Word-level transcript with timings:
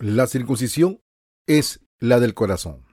La 0.00 0.28
circuncisión 0.28 1.02
es 1.48 1.84
la 1.98 2.20
del 2.20 2.32
corazón. 2.32 2.86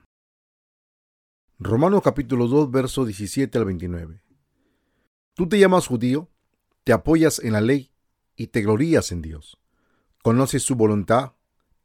Romanos 1.60 2.02
capítulo 2.02 2.48
2, 2.48 2.72
verso 2.72 3.04
17 3.04 3.56
al 3.58 3.64
29. 3.64 4.24
Tú 5.34 5.48
te 5.48 5.56
llamas 5.60 5.86
judío, 5.86 6.32
te 6.82 6.92
apoyas 6.92 7.38
en 7.38 7.52
la 7.52 7.60
ley 7.60 7.92
y 8.34 8.48
te 8.48 8.62
glorías 8.62 9.12
en 9.12 9.22
Dios. 9.22 9.56
Conoces 10.24 10.64
su 10.64 10.74
voluntad 10.74 11.34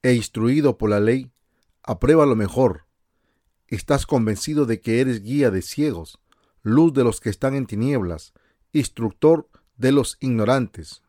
e 0.01 0.15
instruido 0.15 0.79
por 0.79 0.89
la 0.89 0.99
ley, 0.99 1.31
aprueba 1.83 2.25
lo 2.25 2.35
mejor. 2.35 2.87
Estás 3.67 4.07
convencido 4.07 4.65
de 4.65 4.81
que 4.81 5.01
eres 5.01 5.21
guía 5.21 5.51
de 5.51 5.61
ciegos, 5.61 6.17
luz 6.63 6.93
de 6.93 7.03
los 7.03 7.21
que 7.21 7.29
están 7.29 7.53
en 7.53 7.67
tinieblas, 7.67 8.33
instructor 8.73 9.51
de 9.77 9.91
los 9.91 10.17
ignorantes, 10.19 11.03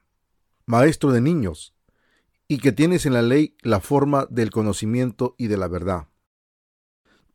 maestro 0.67 1.13
de 1.13 1.23
niños, 1.23 1.72
y 2.53 2.59
que 2.59 2.71
tienes 2.71 3.07
en 3.07 3.15
la 3.15 3.23
ley 3.23 3.57
la 3.63 3.81
forma 3.81 4.27
del 4.29 4.51
conocimiento 4.51 5.35
y 5.39 5.47
de 5.47 5.57
la 5.57 5.69
verdad. 5.69 6.09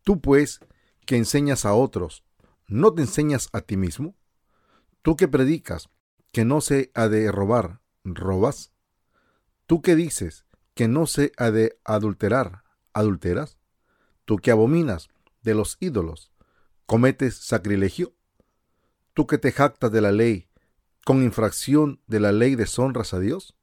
Tú 0.04 0.22
pues, 0.22 0.60
que 1.08 1.18
enseñas 1.18 1.66
a 1.66 1.74
otros, 1.74 2.24
¿no 2.68 2.94
te 2.94 3.02
enseñas 3.02 3.50
a 3.52 3.62
ti 3.62 3.78
mismo? 3.78 4.16
Tú 5.02 5.16
que 5.16 5.28
predicas 5.28 5.90
que 6.32 6.46
no 6.46 6.62
se 6.62 6.92
ha 6.94 7.08
de 7.08 7.32
robar, 7.32 7.82
¿robas? 8.04 8.74
Tú 9.66 9.82
que 9.82 9.96
dices 9.96 10.46
que 10.76 10.88
no 10.88 11.08
se 11.08 11.32
ha 11.36 11.50
de 11.50 11.80
adulterar, 11.84 12.64
¿adulteras? 12.94 13.58
Tú 14.24 14.38
que 14.38 14.52
abominas 14.52 15.08
de 15.42 15.56
los 15.56 15.78
ídolos, 15.80 16.32
¿cometes 16.86 17.38
sacrilegio? 17.38 18.14
Tú 19.16 19.26
que 19.26 19.40
te 19.40 19.52
jactas 19.52 19.92
de 19.92 20.02
la 20.02 20.12
ley, 20.12 20.48
con 21.04 21.24
infracción 21.24 22.04
de 22.06 22.20
la 22.20 22.32
ley 22.32 22.54
deshonras 22.54 23.16
a 23.16 23.20
Dios? 23.20 23.56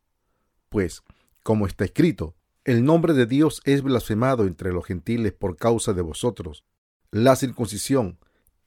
Pues, 0.69 1.05
como 1.45 1.67
está 1.67 1.85
escrito, 1.85 2.35
el 2.65 2.87
nombre 2.87 3.13
de 3.13 3.27
Dios 3.27 3.61
es 3.67 3.83
blasfemado 3.83 4.47
entre 4.47 4.73
los 4.73 4.87
gentiles 4.87 5.35
por 5.35 5.57
causa 5.57 5.93
de 5.93 6.01
vosotros. 6.01 6.65
La 7.11 7.37
circuncisión, 7.37 8.19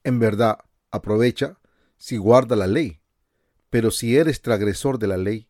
en 0.04 0.20
verdad, 0.20 0.60
aprovecha 0.92 1.60
si 1.98 2.18
guarda 2.18 2.56
la 2.56 2.68
ley. 2.68 3.02
Pero 3.72 3.90
si 3.90 4.16
eres 4.16 4.44
transgresor 4.44 5.00
de 5.00 5.08
la 5.08 5.18
ley, 5.18 5.50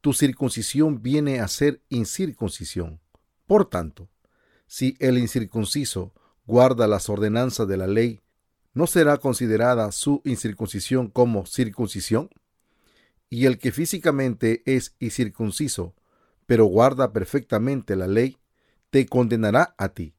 tu 0.00 0.12
circuncisión 0.12 1.00
viene 1.00 1.38
a 1.38 1.46
ser 1.46 1.80
incircuncisión. 1.90 3.00
Por 3.46 3.70
tanto, 3.70 4.10
si 4.66 4.96
el 4.98 5.16
incircunciso 5.16 6.12
guarda 6.44 6.88
las 6.88 7.08
ordenanzas 7.08 7.68
de 7.68 7.76
la 7.76 7.86
ley, 7.86 8.20
¿no 8.72 8.88
será 8.88 9.18
considerada 9.18 9.92
su 9.92 10.22
incircuncisión 10.24 11.08
como 11.08 11.46
circuncisión? 11.46 12.30
Y 13.30 13.46
el 13.46 13.58
que 13.58 13.70
físicamente 13.70 14.64
es 14.66 14.96
incircunciso 14.98 15.94
pero 16.46 16.64
guarda 16.66 17.12
perfectamente 17.12 17.96
la 17.96 18.06
ley, 18.06 18.38
te 18.90 19.06
condenará 19.06 19.74
a 19.78 19.90
ti, 19.90 20.14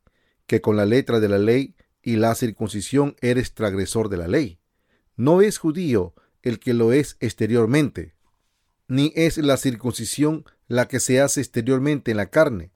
que 0.47 0.61
con 0.61 0.77
la 0.77 0.85
letra 0.85 1.19
de 1.19 1.29
la 1.29 1.37
ley 1.37 1.75
y 2.01 2.17
la 2.17 2.35
circuncisión 2.35 3.15
eres 3.21 3.53
transgresor 3.53 4.09
de 4.09 4.17
la 4.17 4.27
ley. 4.27 4.59
No 5.15 5.41
es 5.41 5.57
judío 5.57 6.13
el 6.41 6.59
que 6.59 6.73
lo 6.73 6.91
es 6.91 7.17
exteriormente, 7.19 8.15
ni 8.87 9.11
es 9.15 9.37
la 9.37 9.57
circuncisión 9.57 10.45
la 10.67 10.87
que 10.87 10.99
se 10.99 11.21
hace 11.21 11.41
exteriormente 11.41 12.11
en 12.11 12.17
la 12.17 12.29
carne, 12.29 12.71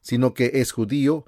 sino 0.00 0.34
que 0.34 0.52
es 0.54 0.72
judío 0.72 1.26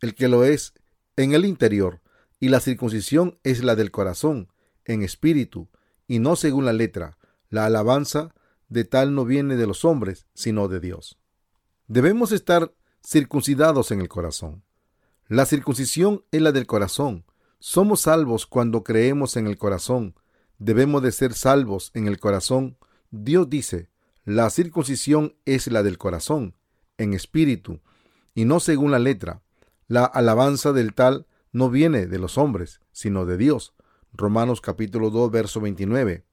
el 0.00 0.14
que 0.14 0.28
lo 0.28 0.44
es 0.44 0.74
en 1.16 1.34
el 1.34 1.44
interior, 1.44 2.00
y 2.40 2.48
la 2.48 2.60
circuncisión 2.60 3.38
es 3.44 3.62
la 3.62 3.76
del 3.76 3.90
corazón, 3.90 4.48
en 4.84 5.02
espíritu, 5.02 5.68
y 6.08 6.18
no 6.18 6.36
según 6.36 6.64
la 6.64 6.72
letra. 6.72 7.18
La 7.50 7.66
alabanza 7.66 8.34
de 8.70 8.84
tal 8.84 9.14
no 9.14 9.26
viene 9.26 9.56
de 9.56 9.66
los 9.66 9.84
hombres, 9.84 10.26
sino 10.32 10.68
de 10.68 10.80
Dios. 10.80 11.18
Debemos 11.88 12.32
estar 12.32 12.72
circuncidados 13.04 13.90
en 13.90 14.00
el 14.00 14.08
corazón. 14.08 14.62
La 15.28 15.44
circuncisión 15.44 16.24
es 16.30 16.40
la 16.40 16.52
del 16.52 16.66
corazón. 16.66 17.24
Somos 17.58 18.02
salvos 18.02 18.46
cuando 18.46 18.84
creemos 18.84 19.36
en 19.36 19.46
el 19.46 19.58
corazón. 19.58 20.14
Debemos 20.58 21.02
de 21.02 21.12
ser 21.12 21.34
salvos 21.34 21.90
en 21.94 22.06
el 22.06 22.18
corazón. 22.18 22.78
Dios 23.10 23.50
dice, 23.50 23.90
la 24.24 24.48
circuncisión 24.50 25.34
es 25.44 25.66
la 25.66 25.82
del 25.82 25.98
corazón, 25.98 26.54
en 26.98 27.12
espíritu, 27.14 27.80
y 28.34 28.44
no 28.44 28.60
según 28.60 28.92
la 28.92 28.98
letra. 28.98 29.42
La 29.88 30.04
alabanza 30.04 30.72
del 30.72 30.94
tal 30.94 31.26
no 31.52 31.70
viene 31.70 32.06
de 32.06 32.18
los 32.18 32.38
hombres, 32.38 32.80
sino 32.92 33.26
de 33.26 33.36
Dios. 33.36 33.74
Romanos 34.12 34.60
capítulo 34.60 35.10
2, 35.10 35.30
verso 35.30 35.60
29. 35.60 36.24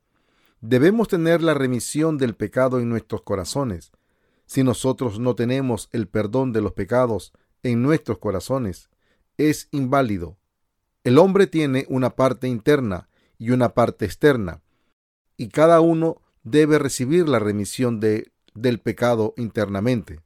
Debemos 0.62 1.08
tener 1.08 1.44
la 1.44 1.54
remisión 1.54 2.18
del 2.18 2.36
pecado 2.36 2.80
en 2.80 2.90
nuestros 2.90 3.22
corazones. 3.22 3.92
Si 4.46 4.64
nosotros 4.64 5.20
no 5.20 5.36
tenemos 5.36 5.90
el 5.92 6.08
perdón 6.08 6.52
de 6.52 6.62
los 6.62 6.74
pecados 6.74 7.34
en 7.64 7.84
nuestros 7.84 8.18
corazones, 8.18 8.90
es 9.38 9.68
inválido. 9.72 10.38
El 11.04 11.20
hombre 11.20 11.48
tiene 11.48 11.86
una 11.90 12.16
parte 12.16 12.48
interna 12.48 13.08
y 13.38 13.52
una 13.52 13.74
parte 13.74 14.06
externa, 14.06 14.62
y 15.38 15.50
cada 15.50 15.80
uno 15.80 16.22
debe 16.44 16.80
recibir 16.80 17.30
la 17.30 17.40
remisión 17.40 18.00
de, 18.00 18.32
del 18.56 18.80
pecado 18.80 19.34
internamente. 19.38 20.22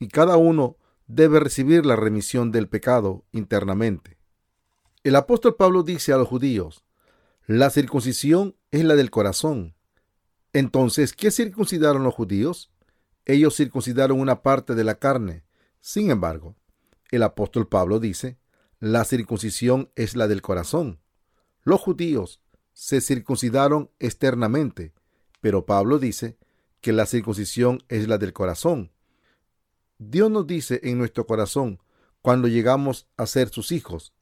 Y 0.00 0.08
cada 0.08 0.36
uno 0.36 0.76
debe 1.06 1.38
recibir 1.38 1.86
la 1.86 1.94
remisión 1.94 2.50
del 2.50 2.68
pecado 2.68 3.24
internamente. 3.30 4.18
El 5.04 5.16
apóstol 5.16 5.54
Pablo 5.54 5.82
dice 5.82 6.12
a 6.12 6.16
los 6.16 6.26
judíos, 6.26 6.83
la 7.46 7.68
circuncisión 7.68 8.56
es 8.70 8.84
la 8.84 8.96
del 8.96 9.10
corazón. 9.10 9.74
Entonces, 10.54 11.12
¿qué 11.12 11.30
circuncidaron 11.30 12.02
los 12.02 12.14
judíos? 12.14 12.72
Ellos 13.26 13.54
circuncidaron 13.54 14.18
una 14.18 14.42
parte 14.42 14.74
de 14.74 14.82
la 14.82 14.94
carne. 14.94 15.44
Sin 15.80 16.10
embargo, 16.10 16.56
el 17.10 17.22
apóstol 17.22 17.68
Pablo 17.68 18.00
dice, 18.00 18.38
la 18.80 19.04
circuncisión 19.04 19.90
es 19.94 20.16
la 20.16 20.26
del 20.26 20.40
corazón. 20.40 21.00
Los 21.64 21.82
judíos 21.82 22.40
se 22.72 23.02
circuncidaron 23.02 23.90
externamente, 23.98 24.94
pero 25.42 25.66
Pablo 25.66 25.98
dice 25.98 26.38
que 26.80 26.94
la 26.94 27.04
circuncisión 27.04 27.82
es 27.88 28.08
la 28.08 28.16
del 28.16 28.32
corazón. 28.32 28.90
Dios 29.98 30.30
nos 30.30 30.46
dice 30.46 30.80
en 30.82 30.96
nuestro 30.96 31.26
corazón 31.26 31.78
cuando 32.22 32.48
llegamos 32.48 33.06
a 33.18 33.26
ser 33.26 33.50
sus 33.50 33.70
hijos. 33.70 34.13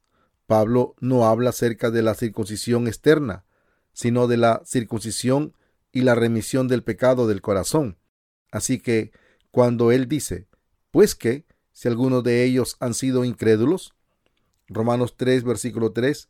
Pablo 0.45 0.95
no 0.99 1.25
habla 1.25 1.51
acerca 1.51 1.91
de 1.91 2.01
la 2.01 2.15
circuncisión 2.15 2.87
externa, 2.87 3.45
sino 3.93 4.27
de 4.27 4.37
la 4.37 4.61
circuncisión 4.65 5.55
y 5.91 6.01
la 6.01 6.15
remisión 6.15 6.67
del 6.67 6.83
pecado 6.83 7.27
del 7.27 7.41
corazón. 7.41 7.97
Así 8.51 8.79
que, 8.79 9.11
cuando 9.51 9.91
él 9.91 10.07
dice, 10.07 10.47
pues 10.91 11.15
que, 11.15 11.45
si 11.71 11.87
algunos 11.87 12.23
de 12.23 12.43
ellos 12.43 12.77
han 12.79 12.93
sido 12.93 13.23
incrédulos, 13.23 13.93
Romanos 14.67 15.15
3, 15.17 15.43
versículo 15.43 15.91
3, 15.91 16.29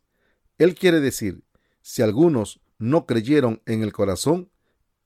él 0.58 0.74
quiere 0.74 1.00
decir, 1.00 1.42
si 1.82 2.02
algunos 2.02 2.60
no 2.78 3.06
creyeron 3.06 3.62
en 3.66 3.82
el 3.82 3.92
corazón, 3.92 4.50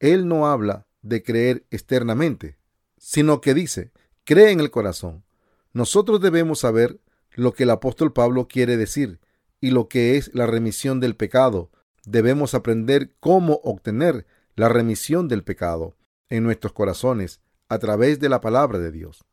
él 0.01 0.29
no 0.29 0.47
habla 0.47 0.87
de 1.03 1.23
creer 1.23 1.67
externamente, 1.71 2.59
sino 2.99 3.41
que 3.41 3.55
dice, 3.55 3.93
cree 4.25 4.51
en 4.51 4.61
el 4.61 4.71
corazón. 4.71 5.25
Nosotros 5.73 6.21
debemos 6.21 6.61
saber 6.61 7.01
lo 7.39 7.53
que 7.53 7.63
el 7.63 7.71
apóstol 7.71 8.13
Pablo 8.13 8.49
quiere 8.49 8.77
decir 8.77 9.21
y 9.61 9.71
lo 9.71 9.89
que 9.89 10.17
es 10.17 10.35
la 10.35 10.47
remisión 10.47 10.99
del 10.99 11.15
pecado. 11.15 11.71
Debemos 12.05 12.53
aprender 12.53 13.15
cómo 13.21 13.61
obtener 13.63 14.27
la 14.57 14.69
remisión 14.69 15.29
del 15.29 15.45
pecado 15.45 15.97
en 16.31 16.43
nuestros 16.43 16.73
corazones 16.73 17.41
a 17.69 17.79
través 17.79 18.19
de 18.19 18.29
la 18.29 18.41
palabra 18.41 18.81
de 18.81 18.91
Dios. 18.91 19.25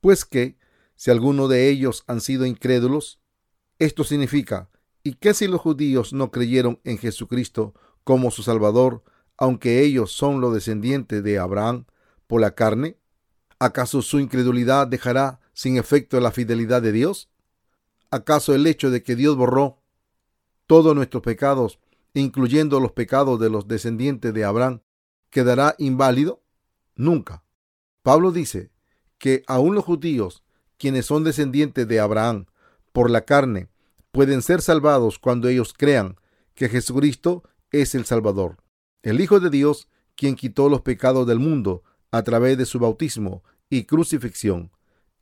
Pues 0.00 0.24
que, 0.24 0.56
si 0.94 1.10
alguno 1.10 1.48
de 1.48 1.68
ellos 1.68 2.04
han 2.06 2.20
sido 2.20 2.46
incrédulos, 2.46 3.18
esto 3.80 4.04
significa, 4.04 4.70
¿y 5.02 5.14
qué 5.14 5.34
si 5.34 5.48
los 5.48 5.60
judíos 5.60 6.12
no 6.12 6.30
creyeron 6.30 6.80
en 6.84 6.98
Jesucristo 6.98 7.74
como 8.04 8.30
su 8.30 8.44
Salvador, 8.44 9.02
aunque 9.36 9.80
ellos 9.80 10.12
son 10.12 10.40
los 10.40 10.54
descendientes 10.54 11.24
de 11.24 11.40
Abraham 11.40 11.86
por 12.28 12.40
la 12.40 12.54
carne? 12.54 12.98
¿Acaso 13.58 14.00
su 14.00 14.20
incredulidad 14.20 14.86
dejará 14.86 15.40
sin 15.54 15.78
efecto 15.78 16.20
la 16.20 16.30
fidelidad 16.30 16.82
de 16.82 16.92
Dios? 16.92 17.30
¿Acaso 18.10 18.54
el 18.54 18.66
hecho 18.66 18.90
de 18.90 19.02
que 19.02 19.16
Dios 19.16 19.36
borró 19.36 19.82
todos 20.66 20.94
nuestros 20.94 21.22
pecados, 21.22 21.78
incluyendo 22.12 22.80
los 22.80 22.92
pecados 22.92 23.40
de 23.40 23.50
los 23.50 23.66
descendientes 23.66 24.34
de 24.34 24.44
Abraham, 24.44 24.80
quedará 25.30 25.74
inválido? 25.78 26.42
Nunca. 26.94 27.42
Pablo 28.02 28.30
dice 28.30 28.70
que 29.18 29.42
aun 29.46 29.74
los 29.74 29.84
judíos, 29.84 30.44
quienes 30.76 31.06
son 31.06 31.24
descendientes 31.24 31.88
de 31.88 32.00
Abraham 32.00 32.46
por 32.92 33.10
la 33.10 33.22
carne, 33.22 33.68
pueden 34.12 34.42
ser 34.42 34.60
salvados 34.60 35.18
cuando 35.18 35.48
ellos 35.48 35.74
crean 35.76 36.16
que 36.54 36.68
Jesucristo 36.68 37.42
es 37.70 37.94
el 37.94 38.04
Salvador, 38.04 38.58
el 39.02 39.20
Hijo 39.20 39.40
de 39.40 39.50
Dios, 39.50 39.88
quien 40.14 40.36
quitó 40.36 40.68
los 40.68 40.82
pecados 40.82 41.26
del 41.26 41.40
mundo 41.40 41.82
a 42.12 42.22
través 42.22 42.56
de 42.56 42.66
su 42.66 42.78
bautismo 42.78 43.42
y 43.68 43.84
crucifixión. 43.84 44.70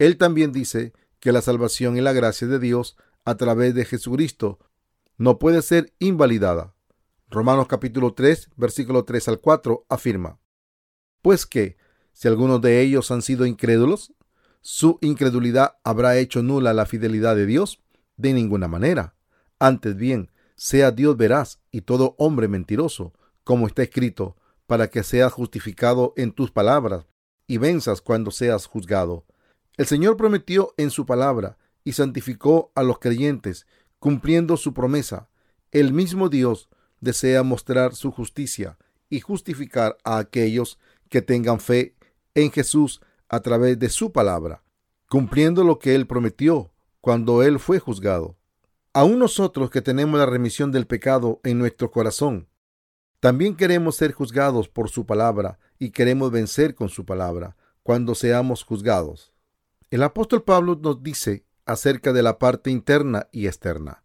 Él 0.02 0.16
también 0.16 0.50
dice 0.50 0.92
que 1.20 1.30
la 1.30 1.42
salvación 1.42 1.96
y 1.96 2.00
la 2.00 2.12
gracia 2.12 2.48
de 2.48 2.58
Dios 2.58 2.96
a 3.24 3.36
través 3.36 3.72
de 3.72 3.84
Jesucristo 3.84 4.58
no 5.16 5.38
puede 5.38 5.62
ser 5.62 5.94
invalidada. 6.00 6.74
Romanos 7.28 7.68
capítulo 7.68 8.12
3, 8.12 8.50
versículo 8.56 9.04
3 9.04 9.28
al 9.28 9.40
4 9.40 9.86
afirma, 9.88 10.40
Pues 11.22 11.46
que, 11.46 11.76
Si 12.12 12.26
algunos 12.26 12.60
de 12.60 12.80
ellos 12.80 13.12
han 13.12 13.22
sido 13.22 13.46
incrédulos, 13.46 14.12
¿su 14.60 14.98
incredulidad 15.02 15.76
habrá 15.84 16.18
hecho 16.18 16.42
nula 16.42 16.74
la 16.74 16.84
fidelidad 16.84 17.36
de 17.36 17.46
Dios? 17.46 17.80
De 18.16 18.32
ninguna 18.32 18.66
manera. 18.66 19.14
Antes 19.60 19.94
bien, 19.94 20.32
sea 20.56 20.90
Dios 20.90 21.16
veraz 21.16 21.60
y 21.70 21.82
todo 21.82 22.16
hombre 22.18 22.48
mentiroso, 22.48 23.12
como 23.44 23.68
está 23.68 23.84
escrito, 23.84 24.36
para 24.66 24.90
que 24.90 25.04
seas 25.04 25.32
justificado 25.32 26.12
en 26.16 26.32
tus 26.32 26.50
palabras 26.50 27.06
y 27.46 27.58
venzas 27.58 28.00
cuando 28.00 28.32
seas 28.32 28.66
juzgado. 28.66 29.26
El 29.82 29.88
Señor 29.88 30.16
prometió 30.16 30.74
en 30.76 30.92
su 30.92 31.06
palabra 31.06 31.58
y 31.82 31.94
santificó 31.94 32.70
a 32.76 32.84
los 32.84 33.00
creyentes, 33.00 33.66
cumpliendo 33.98 34.56
su 34.56 34.74
promesa. 34.74 35.28
El 35.72 35.92
mismo 35.92 36.28
Dios 36.28 36.68
desea 37.00 37.42
mostrar 37.42 37.96
su 37.96 38.12
justicia 38.12 38.78
y 39.10 39.18
justificar 39.18 39.98
a 40.04 40.18
aquellos 40.18 40.78
que 41.08 41.20
tengan 41.20 41.58
fe 41.58 41.96
en 42.36 42.52
Jesús 42.52 43.00
a 43.28 43.40
través 43.40 43.76
de 43.76 43.88
su 43.88 44.12
palabra, 44.12 44.62
cumpliendo 45.08 45.64
lo 45.64 45.80
que 45.80 45.96
Él 45.96 46.06
prometió 46.06 46.70
cuando 47.00 47.42
Él 47.42 47.58
fue 47.58 47.80
juzgado. 47.80 48.36
Aún 48.92 49.18
nosotros 49.18 49.68
que 49.68 49.82
tenemos 49.82 50.16
la 50.16 50.26
remisión 50.26 50.70
del 50.70 50.86
pecado 50.86 51.40
en 51.42 51.58
nuestro 51.58 51.90
corazón, 51.90 52.46
también 53.18 53.56
queremos 53.56 53.96
ser 53.96 54.12
juzgados 54.12 54.68
por 54.68 54.90
su 54.90 55.06
palabra 55.06 55.58
y 55.80 55.90
queremos 55.90 56.30
vencer 56.30 56.76
con 56.76 56.88
su 56.88 57.04
palabra 57.04 57.56
cuando 57.82 58.14
seamos 58.14 58.62
juzgados. 58.62 59.31
El 59.92 60.02
apóstol 60.04 60.42
Pablo 60.42 60.80
nos 60.80 61.02
dice 61.02 61.44
acerca 61.66 62.14
de 62.14 62.22
la 62.22 62.38
parte 62.38 62.70
interna 62.70 63.28
y 63.30 63.46
externa. 63.46 64.02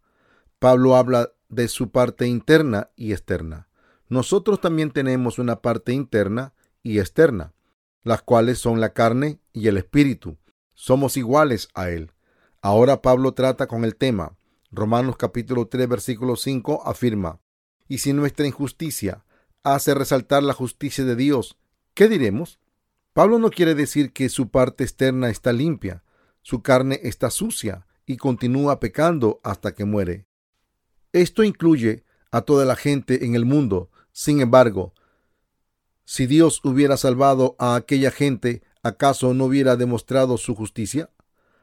Pablo 0.58 0.96
habla 0.96 1.32
de 1.48 1.66
su 1.68 1.90
parte 1.90 2.26
interna 2.26 2.90
y 2.94 3.12
externa. 3.12 3.68
Nosotros 4.10 4.60
también 4.60 4.90
tenemos 4.90 5.38
una 5.38 5.62
parte 5.62 5.94
interna 5.94 6.52
y 6.82 6.98
externa, 6.98 7.54
las 8.02 8.20
cuales 8.20 8.58
son 8.58 8.80
la 8.80 8.92
carne 8.92 9.40
y 9.54 9.68
el 9.68 9.78
espíritu. 9.78 10.36
Somos 10.74 11.16
iguales 11.16 11.70
a 11.72 11.88
él. 11.88 12.12
Ahora 12.60 13.00
Pablo 13.00 13.32
trata 13.32 13.66
con 13.66 13.86
el 13.86 13.96
tema. 13.96 14.36
Romanos 14.70 15.16
capítulo 15.16 15.68
3 15.68 15.88
versículo 15.88 16.36
5 16.36 16.82
afirma, 16.84 17.40
y 17.88 17.96
si 17.96 18.12
nuestra 18.12 18.46
injusticia 18.46 19.24
hace 19.62 19.94
resaltar 19.94 20.42
la 20.42 20.52
justicia 20.52 21.06
de 21.06 21.16
Dios, 21.16 21.56
¿qué 21.94 22.08
diremos? 22.08 22.58
Pablo 23.18 23.40
no 23.40 23.50
quiere 23.50 23.74
decir 23.74 24.12
que 24.12 24.28
su 24.28 24.48
parte 24.48 24.84
externa 24.84 25.28
está 25.28 25.52
limpia, 25.52 26.04
su 26.40 26.62
carne 26.62 27.00
está 27.02 27.30
sucia 27.30 27.84
y 28.06 28.16
continúa 28.16 28.78
pecando 28.78 29.40
hasta 29.42 29.74
que 29.74 29.84
muere. 29.84 30.28
Esto 31.12 31.42
incluye 31.42 32.04
a 32.30 32.42
toda 32.42 32.64
la 32.64 32.76
gente 32.76 33.24
en 33.24 33.34
el 33.34 33.44
mundo. 33.44 33.90
Sin 34.12 34.40
embargo, 34.40 34.94
si 36.04 36.28
Dios 36.28 36.60
hubiera 36.62 36.96
salvado 36.96 37.56
a 37.58 37.74
aquella 37.74 38.12
gente, 38.12 38.62
¿acaso 38.84 39.34
no 39.34 39.46
hubiera 39.46 39.74
demostrado 39.74 40.38
su 40.38 40.54
justicia? 40.54 41.10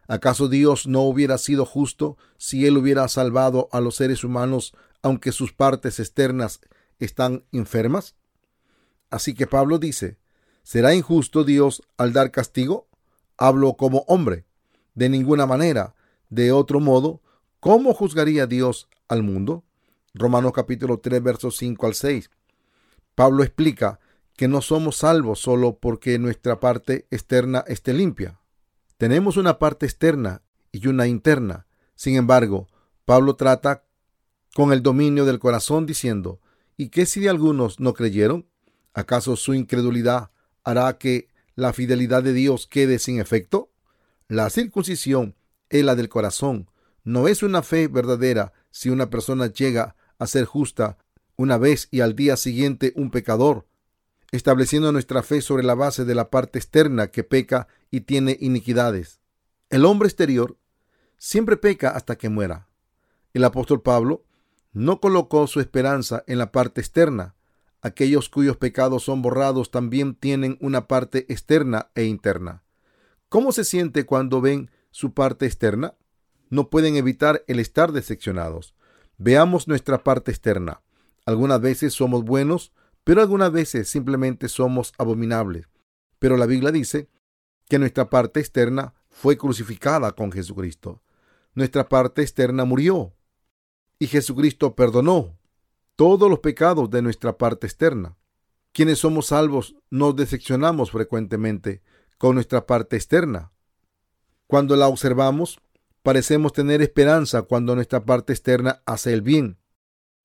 ¿Acaso 0.10 0.50
Dios 0.50 0.88
no 0.88 1.04
hubiera 1.04 1.38
sido 1.38 1.66
justo 1.66 2.18
si 2.36 2.66
Él 2.66 2.76
hubiera 2.76 3.08
salvado 3.08 3.70
a 3.72 3.80
los 3.80 3.96
seres 3.96 4.26
humanos 4.26 4.74
aunque 5.02 5.32
sus 5.32 5.54
partes 5.54 6.02
externas 6.02 6.60
están 7.00 7.46
enfermas? 7.54 8.18
Así 9.10 9.34
que 9.34 9.48
Pablo 9.48 9.80
dice, 9.80 10.18
¿será 10.66 10.96
injusto 10.96 11.44
Dios 11.44 11.84
al 11.96 12.12
dar 12.12 12.32
castigo? 12.32 12.88
Hablo 13.38 13.78
como 13.78 14.00
hombre. 14.08 14.46
De 14.96 15.10
ninguna 15.10 15.46
manera. 15.46 15.96
De 16.30 16.52
otro 16.52 16.80
modo, 16.80 17.22
¿cómo 17.60 17.94
juzgaría 17.94 18.48
Dios 18.48 18.90
al 19.08 19.22
mundo? 19.22 19.64
Romanos 20.16 20.54
capítulo 20.54 21.00
3, 21.00 21.22
versos 21.22 21.58
5 21.58 21.86
al 21.86 21.94
6. 21.94 22.32
Pablo 23.14 23.44
explica 23.44 24.00
que 24.36 24.48
no 24.48 24.62
somos 24.62 24.98
salvos 24.98 25.40
solo 25.40 25.78
porque 25.78 26.18
nuestra 26.18 26.60
parte 26.60 27.06
externa 27.12 27.64
esté 27.68 27.94
limpia. 27.94 28.40
Tenemos 28.98 29.38
una 29.38 29.60
parte 29.60 29.86
externa 29.86 30.42
y 30.72 30.88
una 30.88 31.06
interna. 31.06 31.68
Sin 31.96 32.16
embargo, 32.16 32.68
Pablo 33.06 33.36
trata 33.36 33.84
con 34.56 34.74
el 34.74 34.82
dominio 34.82 35.26
del 35.26 35.38
corazón 35.38 35.86
diciendo, 35.86 36.40
¿y 36.76 36.90
qué 36.90 37.06
si 37.06 37.20
de 37.20 37.30
algunos 37.30 37.80
no 37.80 37.94
creyeron? 37.94 38.48
¿Acaso 38.94 39.36
su 39.36 39.54
incredulidad 39.54 40.32
hará 40.66 40.98
que 40.98 41.30
la 41.56 41.72
fidelidad 41.72 42.24
de 42.24 42.34
Dios 42.34 42.68
quede 42.68 43.00
sin 43.00 43.22
efecto? 43.22 43.72
La 44.28 44.50
circuncisión 44.50 45.36
es 45.70 45.86
la 45.86 45.96
del 45.96 46.10
corazón. 46.10 46.70
No 47.04 47.28
es 47.28 47.44
una 47.44 47.62
fe 47.62 47.88
verdadera 47.88 48.52
si 48.72 48.90
una 48.90 49.10
persona 49.10 49.48
llega 49.48 49.96
a 50.18 50.28
ser 50.28 50.46
justa 50.46 50.98
una 51.38 51.58
vez 51.58 51.88
y 51.92 52.02
al 52.02 52.16
día 52.16 52.38
siguiente 52.38 52.94
un 52.96 53.12
pecador, 53.12 53.68
estableciendo 54.32 54.92
nuestra 54.92 55.22
fe 55.22 55.42
sobre 55.42 55.64
la 55.64 55.76
base 55.76 56.06
de 56.06 56.16
la 56.16 56.30
parte 56.30 56.60
externa 56.60 57.08
que 57.08 57.24
peca 57.24 57.68
y 57.92 58.02
tiene 58.02 58.38
iniquidades. 58.40 59.20
El 59.70 59.86
hombre 59.86 60.08
exterior 60.08 60.58
siempre 61.18 61.58
peca 61.58 61.90
hasta 61.90 62.18
que 62.18 62.30
muera. 62.30 62.68
El 63.34 63.44
apóstol 63.44 63.82
Pablo 63.82 64.26
no 64.72 65.00
colocó 65.00 65.48
su 65.48 65.60
esperanza 65.60 66.24
en 66.28 66.38
la 66.38 66.52
parte 66.52 66.82
externa. 66.82 67.35
Aquellos 67.86 68.30
cuyos 68.30 68.58
pecados 68.58 69.04
son 69.04 69.22
borrados 69.22 69.70
también 69.70 70.16
tienen 70.16 70.58
una 70.60 70.88
parte 70.88 71.32
externa 71.32 71.92
e 71.94 72.06
interna. 72.06 72.64
¿Cómo 73.30 73.52
se 73.52 73.64
siente 73.64 74.08
cuando 74.08 74.42
ven 74.42 74.72
su 74.90 75.14
parte 75.14 75.46
externa? 75.46 75.94
No 76.50 76.72
pueden 76.72 76.96
evitar 76.96 77.44
el 77.46 77.60
estar 77.60 77.92
decepcionados. 77.92 78.74
Veamos 79.20 79.68
nuestra 79.68 80.04
parte 80.04 80.32
externa. 80.32 80.82
Algunas 81.28 81.62
veces 81.62 81.94
somos 81.94 82.24
buenos, 82.24 82.74
pero 83.04 83.22
algunas 83.22 83.52
veces 83.52 83.88
simplemente 83.88 84.50
somos 84.50 84.92
abominables. 84.98 85.68
Pero 86.18 86.38
la 86.38 86.48
Biblia 86.48 86.72
dice 86.72 87.08
que 87.70 87.78
nuestra 87.78 88.10
parte 88.10 88.40
externa 88.40 88.96
fue 89.12 89.38
crucificada 89.38 90.14
con 90.14 90.32
Jesucristo. 90.32 91.04
Nuestra 91.54 91.88
parte 91.88 92.24
externa 92.24 92.66
murió 92.66 93.14
y 94.00 94.08
Jesucristo 94.08 94.76
perdonó 94.76 95.38
todos 95.96 96.30
los 96.30 96.40
pecados 96.40 96.90
de 96.90 97.02
nuestra 97.02 97.38
parte 97.38 97.68
externa. 97.68 98.18
Quienes 98.72 99.00
somos 99.00 99.28
salvos 99.28 99.76
nos 99.90 100.16
decepcionamos 100.16 100.92
frecuentemente 100.92 101.82
con 102.18 102.36
nuestra 102.36 102.66
parte 102.66 102.96
externa. 102.96 103.52
Cuando 104.48 104.76
la 104.76 104.88
observamos, 104.88 105.60
parecemos 106.04 106.54
tener 106.54 106.82
esperanza 106.82 107.44
cuando 107.44 107.76
nuestra 107.76 108.06
parte 108.06 108.34
externa 108.34 108.82
hace 108.86 109.14
el 109.14 109.22
bien, 109.22 109.58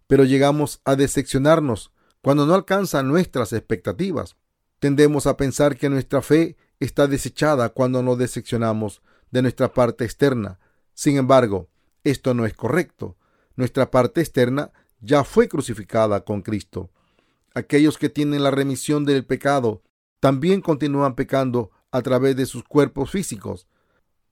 pero 0.07 0.25
llegamos 0.25 0.81
a 0.85 0.97
decepcionarnos 0.97 1.93
cuando 2.21 2.45
no 2.45 2.55
alcanza 2.55 3.03
nuestras 3.03 3.53
expectativas. 3.53 4.37
Tendemos 4.81 5.27
a 5.27 5.37
pensar 5.37 5.77
que 5.77 5.89
nuestra 5.89 6.21
fe 6.21 6.57
está 6.81 7.07
desechada 7.07 7.69
cuando 7.69 8.03
nos 8.03 8.19
decepcionamos 8.19 9.03
de 9.31 9.43
nuestra 9.43 9.73
parte 9.73 10.05
externa. 10.05 10.59
Sin 10.95 11.17
embargo, 11.17 11.69
esto 12.03 12.35
no 12.35 12.47
es 12.47 12.55
correcto. 12.55 13.17
Nuestra 13.57 13.91
parte 13.91 14.21
externa 14.21 14.73
ya 15.01 15.25
fue 15.25 15.49
crucificada 15.49 16.25
con 16.25 16.43
Cristo. 16.43 16.91
Aquellos 17.55 17.99
que 17.99 18.09
tienen 18.09 18.43
la 18.43 18.51
remisión 18.51 19.05
del 19.05 19.25
pecado 19.25 19.83
también 20.21 20.61
continúan 20.61 21.15
pecando 21.15 21.71
a 21.91 22.03
través 22.03 22.37
de 22.37 22.47
sus 22.47 22.63
cuerpos 22.65 23.11
físicos. 23.11 23.67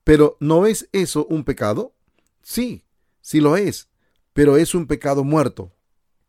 Pero 0.03 0.37
¿no 0.39 0.65
es 0.65 0.87
eso 0.91 1.25
un 1.29 1.43
pecado? 1.43 1.93
Sí, 2.41 2.85
sí 3.21 3.41
lo 3.41 3.57
es, 3.57 3.89
pero 4.33 4.57
es 4.57 4.73
un 4.73 4.87
pecado 4.87 5.23
muerto. 5.23 5.73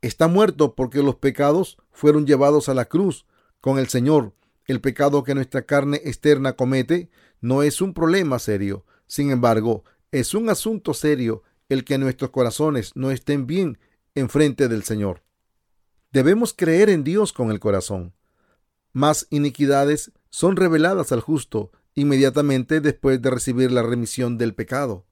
Está 0.03 0.29
muerto 0.29 0.75
porque 0.75 1.03
los 1.03 1.17
pecados 1.17 1.77
fueron 1.93 2.27
llevados 2.27 2.69
a 2.69 2.75
la 2.75 2.87
cruz 2.87 3.27
con 3.61 3.79
el 3.79 3.89
Señor. 3.89 4.35
El 4.67 4.81
pecado 4.81 5.23
que 5.25 5.35
nuestra 5.35 5.63
carne 5.63 6.01
externa 6.05 6.55
comete 6.55 7.11
no 7.41 7.63
es 7.63 7.81
un 7.81 7.93
problema 7.93 8.39
serio. 8.39 8.85
Sin 9.07 9.31
embargo, 9.31 9.85
es 10.11 10.35
un 10.35 10.49
asunto 10.49 10.95
serio 10.95 11.43
el 11.69 11.85
que 11.85 11.99
nuestros 11.99 12.31
corazones 12.31 12.93
no 12.95 13.11
estén 13.11 13.47
bien 13.47 13.79
enfrente 14.14 14.69
del 14.69 14.83
Señor. 14.83 15.23
Debemos 16.12 16.52
creer 16.52 16.90
en 16.90 17.05
Dios 17.05 17.33
con 17.33 17.50
el 17.50 17.61
corazón. 17.61 18.14
Más 18.93 19.26
iniquidades 19.31 20.12
son 20.31 20.57
reveladas 20.57 21.12
al 21.12 21.21
justo 21.21 21.71
inmediatamente 21.95 22.81
después 22.81 23.21
de 23.21 23.31
recibir 23.31 23.71
la 23.73 23.83
remisión 23.83 24.38
del 24.38 24.55
pecado. 24.55 25.07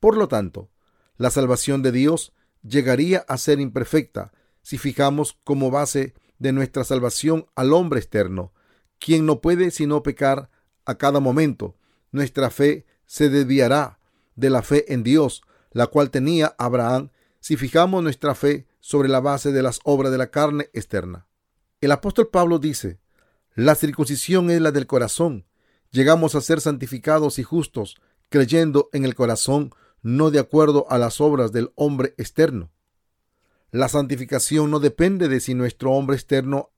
Por 0.00 0.16
lo 0.16 0.28
tanto, 0.28 0.70
la 1.16 1.30
salvación 1.30 1.82
de 1.82 1.92
Dios 1.92 2.32
llegaría 2.62 3.24
a 3.28 3.38
ser 3.38 3.60
imperfecta 3.60 4.32
si 4.62 4.78
fijamos 4.78 5.38
como 5.44 5.70
base 5.70 6.14
de 6.38 6.52
nuestra 6.52 6.84
salvación 6.84 7.46
al 7.54 7.72
hombre 7.72 8.00
externo, 8.00 8.52
quien 8.98 9.26
no 9.26 9.40
puede 9.40 9.70
sino 9.70 10.02
pecar 10.02 10.50
a 10.84 10.96
cada 10.96 11.20
momento. 11.20 11.76
Nuestra 12.10 12.50
fe 12.50 12.86
se 13.06 13.28
desviará 13.28 13.98
de 14.34 14.50
la 14.50 14.62
fe 14.62 14.92
en 14.92 15.02
Dios, 15.02 15.42
la 15.70 15.86
cual 15.86 16.10
tenía 16.10 16.54
Abraham, 16.58 17.10
si 17.44 17.58
fijamos 17.58 18.02
nuestra 18.02 18.34
fe 18.34 18.66
sobre 18.80 19.10
la 19.10 19.20
base 19.20 19.52
de 19.52 19.62
las 19.62 19.80
obras 19.84 20.10
de 20.10 20.16
la 20.16 20.30
carne 20.30 20.70
externa. 20.72 21.26
El 21.82 21.92
apóstol 21.92 22.28
Pablo 22.28 22.58
dice, 22.58 23.00
la 23.54 23.74
circuncisión 23.74 24.48
es 24.48 24.62
la 24.62 24.72
del 24.72 24.86
corazón. 24.86 25.44
Llegamos 25.90 26.34
a 26.34 26.40
ser 26.40 26.62
santificados 26.62 27.38
y 27.38 27.42
justos, 27.42 27.96
creyendo 28.30 28.88
en 28.94 29.04
el 29.04 29.14
corazón, 29.14 29.74
no 30.00 30.30
de 30.30 30.38
acuerdo 30.38 30.86
a 30.88 30.96
las 30.96 31.20
obras 31.20 31.52
del 31.52 31.70
hombre 31.74 32.14
externo. 32.16 32.72
La 33.70 33.90
santificación 33.90 34.70
no 34.70 34.80
depende 34.80 35.28
de 35.28 35.38
si 35.40 35.52
nuestro 35.52 35.92
hombre 35.92 36.16
externo 36.16 36.70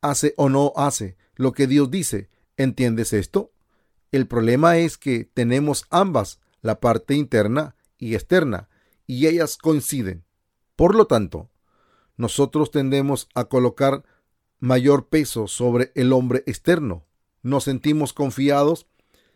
hace 0.00 0.32
o 0.36 0.48
no 0.48 0.72
hace 0.76 1.16
lo 1.34 1.50
que 1.50 1.66
Dios 1.66 1.90
dice. 1.90 2.30
¿Entiendes 2.56 3.12
esto? 3.12 3.50
El 4.12 4.28
problema 4.28 4.78
es 4.78 4.96
que 4.96 5.24
tenemos 5.24 5.86
ambas, 5.90 6.38
la 6.60 6.78
parte 6.78 7.14
interna 7.14 7.74
y 7.98 8.14
externa, 8.14 8.68
y 9.08 9.26
ellas 9.26 9.56
coinciden. 9.56 10.24
Por 10.76 10.94
lo 10.94 11.08
tanto, 11.08 11.50
nosotros 12.16 12.70
tendemos 12.70 13.28
a 13.34 13.46
colocar 13.46 14.04
mayor 14.60 15.08
peso 15.08 15.48
sobre 15.48 15.90
el 15.96 16.12
hombre 16.12 16.44
externo. 16.46 17.06
Nos 17.42 17.64
sentimos 17.64 18.12
confiados 18.12 18.86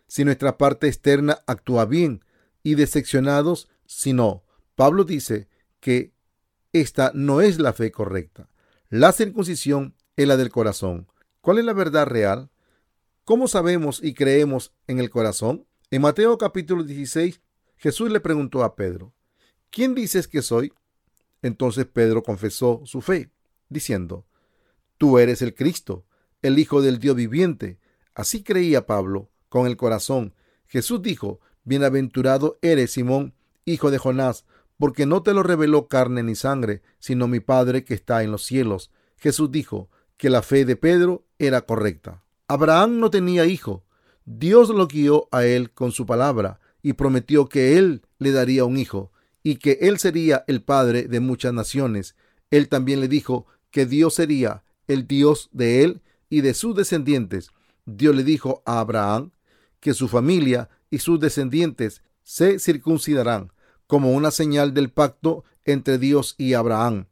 si 0.07 0.25
nuestra 0.25 0.59
parte 0.59 0.87
externa 0.87 1.39
actúa 1.47 1.87
bien 1.87 2.25
y 2.63 2.75
decepcionados 2.75 3.69
si 3.87 4.13
no. 4.13 4.45
Pablo 4.77 5.05
dice 5.05 5.49
que 5.81 6.13
esta 6.73 7.11
no 7.15 7.41
es 7.41 7.59
la 7.59 7.73
fe 7.73 7.91
correcta. 7.91 8.49
La 8.89 9.13
circuncisión 9.13 9.97
es 10.17 10.29
la 10.29 10.37
del 10.37 10.51
corazón. 10.51 11.09
¿Cuál 11.41 11.59
es 11.59 11.65
la 11.65 11.73
verdad 11.73 12.07
real? 12.07 12.51
¿Cómo 13.25 13.49
sabemos 13.49 14.03
y 14.03 14.15
creemos 14.15 14.75
en 14.87 14.99
el 14.99 15.09
corazón? 15.09 15.67
En 15.91 16.03
Mateo 16.03 16.37
capítulo 16.37 16.83
16, 16.83 17.41
Jesús 17.77 18.11
le 18.11 18.21
preguntó 18.21 18.65
a 18.65 18.75
Pedro, 18.77 19.15
¿quién 19.73 19.95
dices 19.95 20.29
que 20.29 20.43
soy? 20.43 20.73
Entonces 21.41 21.87
Pedro 21.87 22.23
confesó 22.23 22.83
su 22.85 23.01
fe, 23.01 23.31
diciendo, 23.69 24.25
Tú 24.99 25.19
eres 25.19 25.43
el 25.43 25.55
Cristo, 25.55 26.05
el 26.43 26.61
Hijo 26.61 26.81
del 26.83 27.01
Dios 27.01 27.17
viviente. 27.17 27.81
Así 28.15 28.45
creía 28.45 28.87
Pablo 28.87 29.31
con 29.49 29.67
el 29.67 29.77
corazón. 29.77 30.35
Jesús 30.69 31.03
dijo, 31.03 31.41
Bienaventurado 31.65 32.59
eres 32.63 32.93
Simón, 32.93 33.35
hijo 33.65 33.91
de 33.91 33.99
Jonás, 33.99 34.45
porque 34.79 35.07
no 35.07 35.23
te 35.23 35.33
lo 35.33 35.43
reveló 35.43 35.89
carne 35.89 36.23
ni 36.23 36.35
sangre, 36.35 36.83
sino 36.99 37.27
mi 37.27 37.41
Padre 37.41 37.85
que 37.85 37.95
está 37.95 38.23
en 38.23 38.31
los 38.31 38.45
cielos. 38.45 38.91
Jesús 39.17 39.51
dijo 39.51 39.89
que 40.17 40.31
la 40.31 40.43
fe 40.43 40.65
de 40.65 40.77
Pedro 40.77 41.25
era 41.39 41.63
correcta. 41.63 42.23
Abraham 42.47 42.99
no 42.99 43.11
tenía 43.11 43.47
hijo. 43.47 43.85
Dios 44.25 44.69
lo 44.69 44.87
guió 44.87 45.29
a 45.33 45.45
él 45.45 45.73
con 45.73 45.93
su 45.93 46.07
palabra 46.07 46.61
y 46.83 46.93
prometió 46.95 47.49
que 47.49 47.79
él 47.79 48.03
le 48.19 48.33
daría 48.33 48.65
un 48.65 48.77
hijo 48.77 49.12
y 49.43 49.57
que 49.57 49.79
él 49.83 49.99
sería 49.99 50.45
el 50.47 50.63
padre 50.63 51.05
de 51.05 51.21
muchas 51.21 51.53
naciones. 51.53 52.15
Él 52.51 52.69
también 52.69 53.01
le 53.01 53.09
dijo 53.09 53.47
que 53.71 53.87
Dios 53.87 54.15
sería 54.15 54.63
el 54.87 55.07
Dios 55.07 55.49
de 55.53 55.85
él 55.85 56.03
y 56.29 56.41
de 56.41 56.55
sus 56.55 56.77
descendientes. 56.77 57.51
Dios 57.87 58.15
le 58.15 58.25
dijo 58.25 58.63
a 58.65 58.81
Abraham 58.81 59.33
que 59.81 59.95
su 59.95 60.09
familia 60.09 60.69
y 60.91 60.99
sus 60.99 61.19
descendientes 61.19 62.03
se 62.23 62.59
circuncidarán 62.59 63.53
como 63.87 64.13
una 64.13 64.31
señal 64.31 64.75
del 64.75 64.91
pacto 64.91 65.45
entre 65.65 65.99
Dios 65.99 66.35
y 66.39 66.55
Abraham. 66.55 67.07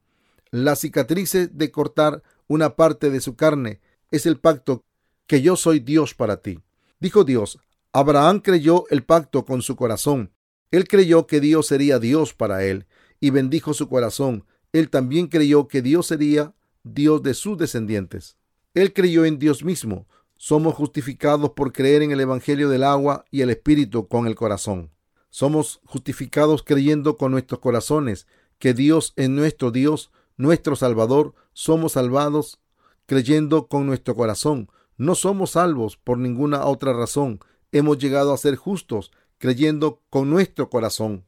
Las 0.51 0.81
cicatrices 0.81 1.57
de 1.57 1.71
cortar 1.71 2.23
una 2.47 2.77
parte 2.77 3.11
de 3.11 3.21
su 3.21 3.37
carne 3.37 3.81
es 4.11 4.27
el 4.27 4.39
pacto 4.39 4.85
que 5.27 5.43
yo 5.43 5.57
soy 5.57 5.81
Dios 5.81 6.15
para 6.15 6.39
ti. 6.39 6.61
Dijo 6.99 7.25
Dios, 7.25 7.59
Abraham 7.93 8.41
creyó 8.41 8.85
el 8.91 9.05
pacto 9.05 9.45
con 9.45 9.63
su 9.63 9.77
corazón. 9.77 10.33
Él 10.71 10.87
creyó 10.87 11.27
que 11.27 11.41
Dios 11.41 11.67
sería 11.67 11.99
Dios 11.99 12.35
para 12.35 12.65
él 12.65 12.87
y 13.19 13.31
bendijo 13.31 13.75
su 13.75 13.89
corazón. 13.89 14.45
Él 14.73 14.89
también 14.89 15.27
creyó 15.27 15.69
que 15.69 15.83
Dios 15.83 16.07
sería 16.07 16.55
Dios 16.85 17.23
de 17.23 17.35
sus 17.35 17.59
descendientes. 17.59 18.37
Él 18.75 18.93
creyó 18.93 19.25
en 19.25 19.39
Dios 19.39 19.65
mismo. 19.65 20.07
Somos 20.37 20.75
justificados 20.75 21.51
por 21.51 21.73
creer 21.73 22.03
en 22.03 22.13
el 22.13 22.21
Evangelio 22.21 22.69
del 22.69 22.85
agua 22.85 23.25
y 23.31 23.43
el 23.43 23.51
Espíritu 23.51 24.07
con 24.07 24.27
el 24.27 24.37
corazón. 24.37 24.91
Somos 25.29 25.81
justificados 25.85 26.63
creyendo 26.63 27.17
con 27.17 27.33
nuestros 27.33 27.61
corazones 27.61 28.27
que 28.59 28.73
Dios 28.73 29.13
es 29.17 29.29
nuestro 29.29 29.71
Dios, 29.71 30.11
nuestro 30.37 30.77
Salvador. 30.77 31.35
Somos 31.53 31.93
salvados 31.93 32.61
creyendo 33.07 33.67
con 33.67 33.87
nuestro 33.87 34.15
corazón. 34.15 34.71
No 34.97 35.15
somos 35.15 35.53
salvos 35.53 35.97
por 35.97 36.19
ninguna 36.19 36.65
otra 36.65 36.93
razón. 36.93 37.41
Hemos 37.73 37.99
llegado 37.99 38.33
a 38.33 38.39
ser 38.39 38.57
justos 38.57 39.11
creyendo 39.41 40.03
con 40.11 40.29
nuestro 40.29 40.69
corazón 40.69 41.25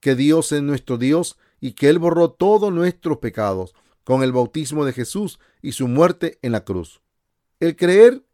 que 0.00 0.14
Dios 0.14 0.50
es 0.52 0.62
nuestro 0.62 0.96
Dios 0.96 1.36
y 1.60 1.72
que 1.72 1.90
Él 1.90 1.98
borró 1.98 2.30
todos 2.30 2.72
nuestros 2.72 3.18
pecados 3.18 3.74
con 4.02 4.22
el 4.22 4.32
bautismo 4.32 4.84
de 4.86 4.94
Jesús 4.94 5.38
y 5.60 5.72
su 5.72 5.88
muerte 5.88 6.38
en 6.40 6.52
la 6.52 6.64
cruz. 6.64 7.02
El 7.60 7.76
creer 7.76 8.24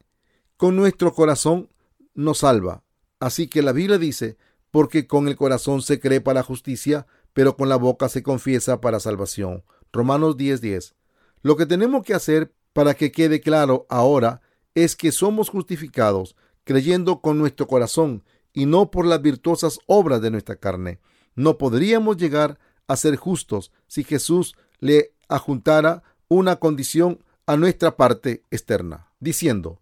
con 0.56 0.76
nuestro 0.76 1.12
corazón 1.12 1.70
nos 2.14 2.38
salva. 2.38 2.84
Así 3.18 3.48
que 3.48 3.62
la 3.62 3.72
Biblia 3.72 3.98
dice, 3.98 4.36
porque 4.70 5.08
con 5.08 5.26
el 5.26 5.36
corazón 5.36 5.82
se 5.82 5.98
cree 5.98 6.20
para 6.20 6.44
justicia, 6.44 7.06
pero 7.32 7.56
con 7.56 7.68
la 7.68 7.76
boca 7.76 8.08
se 8.08 8.22
confiesa 8.22 8.80
para 8.80 9.00
salvación. 9.00 9.64
Romanos 9.92 10.36
10:10. 10.36 10.94
Lo 11.42 11.56
que 11.56 11.66
tenemos 11.66 12.04
que 12.04 12.14
hacer 12.14 12.52
para 12.72 12.94
que 12.94 13.10
quede 13.10 13.40
claro 13.40 13.86
ahora 13.88 14.40
es 14.74 14.94
que 14.94 15.10
somos 15.10 15.48
justificados 15.48 16.36
creyendo 16.64 17.20
con 17.20 17.38
nuestro 17.38 17.66
corazón 17.66 18.22
y 18.52 18.66
no 18.66 18.90
por 18.90 19.06
las 19.06 19.22
virtuosas 19.22 19.78
obras 19.86 20.20
de 20.20 20.30
nuestra 20.30 20.56
carne. 20.56 21.00
No 21.34 21.58
podríamos 21.58 22.16
llegar 22.16 22.58
a 22.86 22.96
ser 22.96 23.16
justos 23.16 23.72
si 23.86 24.04
Jesús 24.04 24.54
le 24.80 25.14
ajuntara 25.28 26.02
una 26.28 26.56
condición 26.56 27.24
a 27.46 27.56
nuestra 27.56 27.96
parte 27.96 28.42
externa, 28.50 29.10
diciendo, 29.20 29.80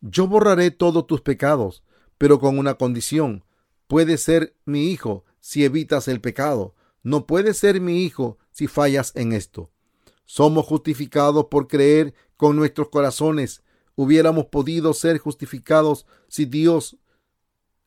yo 0.00 0.26
borraré 0.26 0.70
todos 0.70 1.06
tus 1.06 1.20
pecados, 1.20 1.82
pero 2.18 2.38
con 2.38 2.58
una 2.58 2.74
condición, 2.74 3.44
puedes 3.86 4.22
ser 4.22 4.54
mi 4.64 4.90
hijo 4.90 5.24
si 5.40 5.64
evitas 5.64 6.08
el 6.08 6.20
pecado, 6.20 6.74
no 7.02 7.26
puedes 7.26 7.58
ser 7.58 7.80
mi 7.80 8.02
hijo 8.04 8.38
si 8.50 8.66
fallas 8.66 9.12
en 9.14 9.32
esto. 9.32 9.70
Somos 10.26 10.66
justificados 10.66 11.46
por 11.50 11.66
creer 11.66 12.14
con 12.36 12.56
nuestros 12.56 12.88
corazones. 12.88 13.62
Hubiéramos 13.96 14.46
podido 14.46 14.94
ser 14.94 15.18
justificados 15.18 16.06
si 16.28 16.44
Dios 16.44 16.96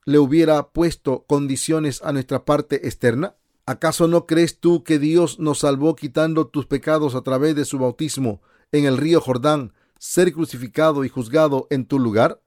le 0.04 0.18
hubiera 0.18 0.70
puesto 0.70 1.24
condiciones 1.26 2.02
a 2.02 2.12
nuestra 2.12 2.44
parte 2.44 2.86
externa. 2.86 3.36
¿Acaso 3.66 4.08
no 4.08 4.26
crees 4.26 4.60
tú 4.60 4.84
que 4.84 4.98
Dios 4.98 5.38
nos 5.38 5.60
salvó 5.60 5.96
quitando 5.96 6.48
tus 6.48 6.66
pecados 6.66 7.14
a 7.14 7.22
través 7.22 7.54
de 7.54 7.64
su 7.64 7.78
bautismo 7.78 8.42
en 8.72 8.84
el 8.84 8.98
río 8.98 9.20
Jordán, 9.20 9.72
ser 9.98 10.32
crucificado 10.32 11.04
y 11.04 11.08
juzgado 11.08 11.66
en 11.70 11.86
tu 11.86 11.98
lugar? 11.98 12.42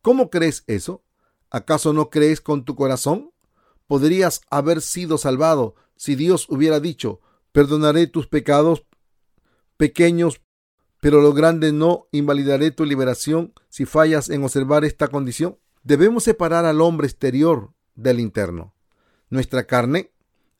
¿Cómo 0.00 0.30
crees 0.30 0.64
eso? 0.66 1.04
¿Acaso 1.50 1.92
no 1.92 2.10
crees 2.10 2.40
con 2.40 2.64
tu 2.64 2.74
corazón? 2.74 3.30
Podrías 3.86 4.40
haber 4.50 4.80
sido 4.80 5.18
salvado 5.18 5.76
si 5.96 6.16
Dios 6.16 6.46
hubiera 6.48 6.80
dicho, 6.80 7.20
perdonaré 7.52 8.08
tus 8.08 8.26
pecados 8.26 8.84
pequeños, 9.76 10.40
pero 11.00 11.20
lo 11.20 11.32
grande 11.32 11.72
no 11.72 12.08
invalidaré 12.10 12.72
tu 12.72 12.84
liberación 12.84 13.52
si 13.68 13.84
fallas 13.84 14.28
en 14.28 14.42
observar 14.42 14.84
esta 14.84 15.08
condición. 15.08 15.58
Debemos 15.82 16.24
separar 16.24 16.64
al 16.64 16.80
hombre 16.80 17.06
exterior 17.06 17.72
del 17.94 18.20
interno. 18.20 18.74
Nuestra 19.30 19.66
carne 19.66 20.12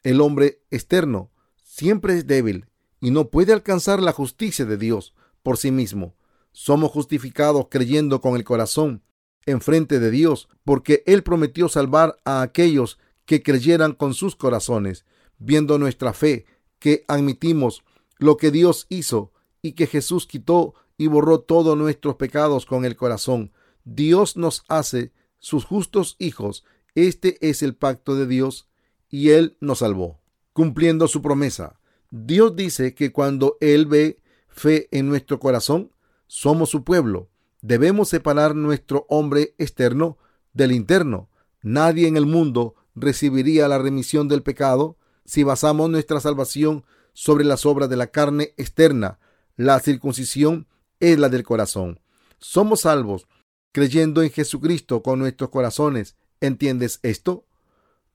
el 0.03 0.21
hombre 0.21 0.63
externo 0.71 1.31
siempre 1.63 2.15
es 2.15 2.27
débil 2.27 2.67
y 3.01 3.11
no 3.11 3.29
puede 3.31 3.53
alcanzar 3.53 4.03
la 4.03 4.13
justicia 4.13 4.65
de 4.65 4.77
Dios 4.77 5.15
por 5.43 5.59
sí 5.59 5.71
mismo. 5.71 6.17
Somos 6.51 6.91
justificados 6.91 7.67
creyendo 7.71 8.21
con 8.21 8.35
el 8.37 8.45
corazón 8.45 9.03
en 9.47 9.61
frente 9.61 9.99
de 9.99 10.11
Dios, 10.11 10.49
porque 10.65 11.03
Él 11.07 11.23
prometió 11.23 11.69
salvar 11.69 12.17
a 12.25 12.43
aquellos 12.43 12.99
que 13.25 13.43
creyeran 13.43 13.93
con 13.93 14.15
sus 14.15 14.37
corazones, 14.37 15.05
viendo 15.39 15.79
nuestra 15.79 16.13
fe, 16.13 16.47
que 16.79 17.05
admitimos 17.09 17.83
lo 18.19 18.37
que 18.37 18.51
Dios 18.51 18.87
hizo 18.89 19.33
y 19.63 19.73
que 19.73 19.87
Jesús 19.87 20.27
quitó 20.27 20.75
y 20.97 21.07
borró 21.09 21.41
todos 21.41 21.77
nuestros 21.77 22.17
pecados 22.17 22.67
con 22.67 22.85
el 22.85 22.97
corazón. 22.97 23.53
Dios 23.85 24.37
nos 24.37 24.65
hace 24.69 25.13
sus 25.39 25.65
justos 25.65 26.17
hijos. 26.19 26.65
Este 26.95 27.39
es 27.49 27.63
el 27.63 27.75
pacto 27.75 28.15
de 28.15 28.27
Dios 28.27 28.69
y 29.09 29.31
Él 29.31 29.57
nos 29.61 29.81
salvó, 29.81 30.21
cumpliendo 30.53 31.09
su 31.09 31.23
promesa. 31.23 31.81
Dios 32.11 32.55
dice 32.57 32.95
que 32.95 33.13
cuando 33.13 33.57
Él 33.61 33.87
ve 33.87 34.23
fe 34.49 34.89
en 34.91 35.09
nuestro 35.09 35.41
corazón, 35.41 35.93
somos 36.27 36.71
su 36.71 36.85
pueblo. 36.85 37.29
Debemos 37.61 38.09
separar 38.09 38.55
nuestro 38.55 39.07
hombre 39.09 39.55
externo 39.59 40.19
del 40.53 40.73
interno. 40.73 41.31
Nadie 41.63 42.09
en 42.09 42.17
el 42.17 42.27
mundo 42.27 42.75
recibiría 42.95 43.69
la 43.69 43.79
remisión 43.79 44.29
del 44.29 44.43
pecado 44.43 44.97
si 45.25 45.43
basamos 45.43 45.89
nuestra 45.89 46.21
salvación 46.21 46.85
sobre 47.13 47.45
las 47.45 47.67
obras 47.67 47.89
de 47.89 47.97
la 47.97 48.09
carne 48.09 48.55
externa. 48.57 49.19
La 49.57 49.79
circuncisión 49.81 50.67
es 51.01 51.19
la 51.19 51.29
del 51.29 51.45
corazón. 51.45 52.01
Somos 52.39 52.81
salvos 52.81 53.27
creyendo 53.73 54.23
en 54.23 54.31
Jesucristo 54.31 55.03
con 55.03 55.19
nuestros 55.19 55.51
corazones. 55.51 56.17
¿Entiendes 56.41 57.01
esto? 57.03 57.45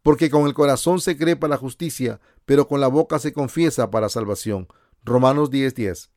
porque 0.07 0.29
con 0.29 0.47
el 0.47 0.53
corazón 0.53 1.01
se 1.01 1.17
cree 1.17 1.35
para 1.35 1.55
la 1.55 1.57
justicia, 1.57 2.21
pero 2.45 2.69
con 2.69 2.79
la 2.79 2.87
boca 2.87 3.19
se 3.19 3.33
confiesa 3.33 3.91
para 3.91 4.07
salvación. 4.07 4.69
Romanos 5.03 5.51
10:10. 5.51 6.11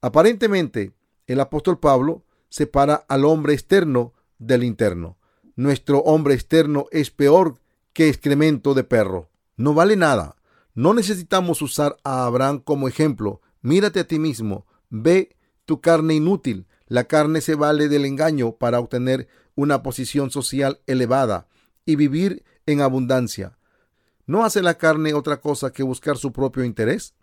Aparentemente, 0.00 0.92
el 1.28 1.38
apóstol 1.38 1.78
Pablo 1.78 2.24
separa 2.48 3.04
al 3.06 3.24
hombre 3.24 3.54
externo 3.54 4.12
del 4.40 4.64
interno. 4.64 5.18
Nuestro 5.54 6.00
hombre 6.00 6.34
externo 6.34 6.86
es 6.90 7.12
peor 7.12 7.60
que 7.92 8.08
excremento 8.08 8.74
de 8.74 8.82
perro. 8.82 9.30
No 9.56 9.72
vale 9.72 9.94
nada. 9.94 10.34
No 10.74 10.92
necesitamos 10.92 11.62
usar 11.62 11.96
a 12.02 12.26
Abraham 12.26 12.58
como 12.58 12.88
ejemplo. 12.88 13.40
Mírate 13.62 14.00
a 14.00 14.06
ti 14.08 14.18
mismo. 14.18 14.66
Ve 14.90 15.36
tu 15.64 15.80
carne 15.80 16.14
inútil. 16.14 16.66
La 16.88 17.04
carne 17.04 17.42
se 17.42 17.54
vale 17.54 17.88
del 17.88 18.06
engaño 18.06 18.52
para 18.52 18.80
obtener 18.80 19.28
una 19.54 19.82
posición 19.82 20.30
social 20.30 20.80
elevada 20.86 21.46
y 21.84 21.96
vivir 21.96 22.44
en 22.64 22.80
abundancia. 22.80 23.58
¿No 24.26 24.44
hace 24.44 24.62
la 24.62 24.78
carne 24.78 25.12
otra 25.12 25.40
cosa 25.40 25.70
que 25.70 25.82
buscar 25.82 26.16
su 26.16 26.32
propio 26.32 26.64
interés? 26.64 27.14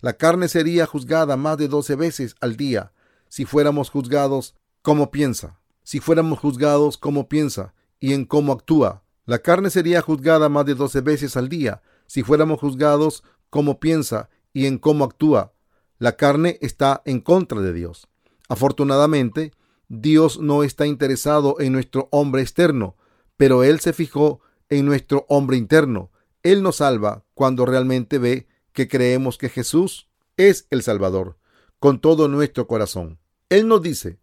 La 0.00 0.12
carne 0.12 0.48
sería 0.48 0.86
juzgada 0.86 1.36
más 1.36 1.58
de 1.58 1.68
doce 1.68 1.96
veces 1.96 2.36
al 2.40 2.56
día 2.56 2.92
si 3.28 3.44
fuéramos 3.44 3.90
juzgados 3.90 4.54
como 4.82 5.10
piensa, 5.10 5.58
si 5.82 5.98
fuéramos 5.98 6.38
juzgados 6.38 6.96
como 6.96 7.28
piensa 7.28 7.74
y 7.98 8.12
en 8.12 8.24
cómo 8.24 8.52
actúa. 8.52 9.02
La 9.24 9.40
carne 9.40 9.70
sería 9.70 10.00
juzgada 10.00 10.48
más 10.48 10.64
de 10.64 10.74
doce 10.76 11.00
veces 11.00 11.36
al 11.36 11.48
día 11.48 11.82
si 12.06 12.22
fuéramos 12.22 12.60
juzgados 12.60 13.24
como 13.50 13.80
piensa 13.80 14.28
y 14.52 14.66
en 14.66 14.78
cómo 14.78 15.04
actúa. 15.04 15.52
La 15.98 16.16
carne 16.16 16.58
está 16.60 17.02
en 17.04 17.20
contra 17.20 17.60
de 17.60 17.72
Dios. 17.72 18.06
Afortunadamente, 18.48 19.52
Dios 19.88 20.40
no 20.40 20.62
está 20.62 20.86
interesado 20.86 21.56
en 21.60 21.72
nuestro 21.72 22.08
hombre 22.10 22.42
externo, 22.42 22.96
pero 23.36 23.64
Él 23.64 23.80
se 23.80 23.92
fijó 23.92 24.40
en 24.68 24.86
nuestro 24.86 25.26
hombre 25.28 25.56
interno. 25.56 26.10
Él 26.42 26.62
nos 26.62 26.76
salva 26.76 27.24
cuando 27.34 27.66
realmente 27.66 28.18
ve 28.18 28.46
que 28.72 28.88
creemos 28.88 29.38
que 29.38 29.48
Jesús 29.48 30.08
es 30.36 30.66
el 30.70 30.82
Salvador 30.82 31.38
con 31.78 32.00
todo 32.00 32.28
nuestro 32.28 32.66
corazón. 32.66 33.18
Él 33.48 33.68
nos 33.68 33.82
dice 33.82 34.18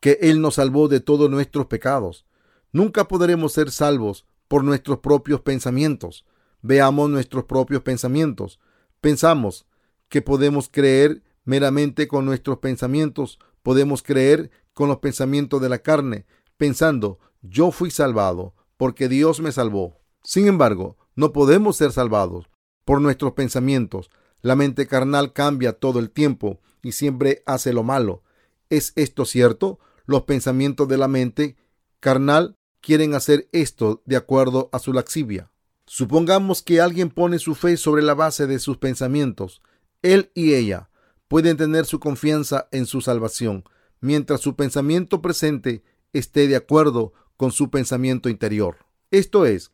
que 0.00 0.18
Él 0.22 0.40
nos 0.40 0.54
salvó 0.54 0.88
de 0.88 1.00
todos 1.00 1.30
nuestros 1.30 1.66
pecados. 1.66 2.26
Nunca 2.72 3.08
podremos 3.08 3.52
ser 3.52 3.70
salvos 3.70 4.26
por 4.46 4.64
nuestros 4.64 4.98
propios 4.98 5.40
pensamientos. 5.40 6.24
Veamos 6.62 7.10
nuestros 7.10 7.44
propios 7.44 7.82
pensamientos. 7.82 8.60
Pensamos 9.00 9.66
que 10.08 10.22
podemos 10.22 10.68
creer 10.68 11.22
meramente 11.44 12.08
con 12.08 12.24
nuestros 12.24 12.58
pensamientos 12.58 13.38
Podemos 13.62 14.02
creer 14.02 14.50
con 14.74 14.88
los 14.88 14.98
pensamientos 14.98 15.60
de 15.60 15.68
la 15.68 15.78
carne, 15.78 16.26
pensando, 16.56 17.18
yo 17.42 17.70
fui 17.70 17.90
salvado 17.90 18.54
porque 18.76 19.08
Dios 19.08 19.40
me 19.40 19.52
salvó. 19.52 19.98
Sin 20.22 20.46
embargo, 20.46 20.96
no 21.14 21.32
podemos 21.32 21.76
ser 21.76 21.92
salvados 21.92 22.48
por 22.84 23.00
nuestros 23.00 23.32
pensamientos. 23.32 24.10
La 24.40 24.54
mente 24.54 24.86
carnal 24.86 25.32
cambia 25.32 25.72
todo 25.72 25.98
el 25.98 26.10
tiempo 26.10 26.60
y 26.82 26.92
siempre 26.92 27.42
hace 27.44 27.72
lo 27.72 27.82
malo. 27.82 28.22
¿Es 28.70 28.92
esto 28.96 29.24
cierto? 29.24 29.78
Los 30.06 30.22
pensamientos 30.22 30.88
de 30.88 30.96
la 30.96 31.08
mente 31.08 31.56
carnal 32.00 32.56
quieren 32.80 33.14
hacer 33.14 33.48
esto 33.52 34.02
de 34.06 34.16
acuerdo 34.16 34.68
a 34.72 34.78
su 34.78 34.92
laxivia. 34.92 35.50
Supongamos 35.86 36.62
que 36.62 36.80
alguien 36.80 37.10
pone 37.10 37.38
su 37.38 37.54
fe 37.54 37.76
sobre 37.76 38.02
la 38.02 38.14
base 38.14 38.46
de 38.46 38.58
sus 38.58 38.76
pensamientos. 38.76 39.62
Él 40.02 40.30
y 40.34 40.54
ella 40.54 40.90
pueden 41.28 41.56
tener 41.56 41.84
su 41.86 42.00
confianza 42.00 42.68
en 42.72 42.86
su 42.86 43.00
salvación, 43.00 43.64
mientras 44.00 44.40
su 44.40 44.56
pensamiento 44.56 45.22
presente 45.22 45.82
esté 46.12 46.48
de 46.48 46.56
acuerdo 46.56 47.12
con 47.36 47.52
su 47.52 47.70
pensamiento 47.70 48.28
interior. 48.28 48.78
Esto 49.10 49.46
es, 49.46 49.72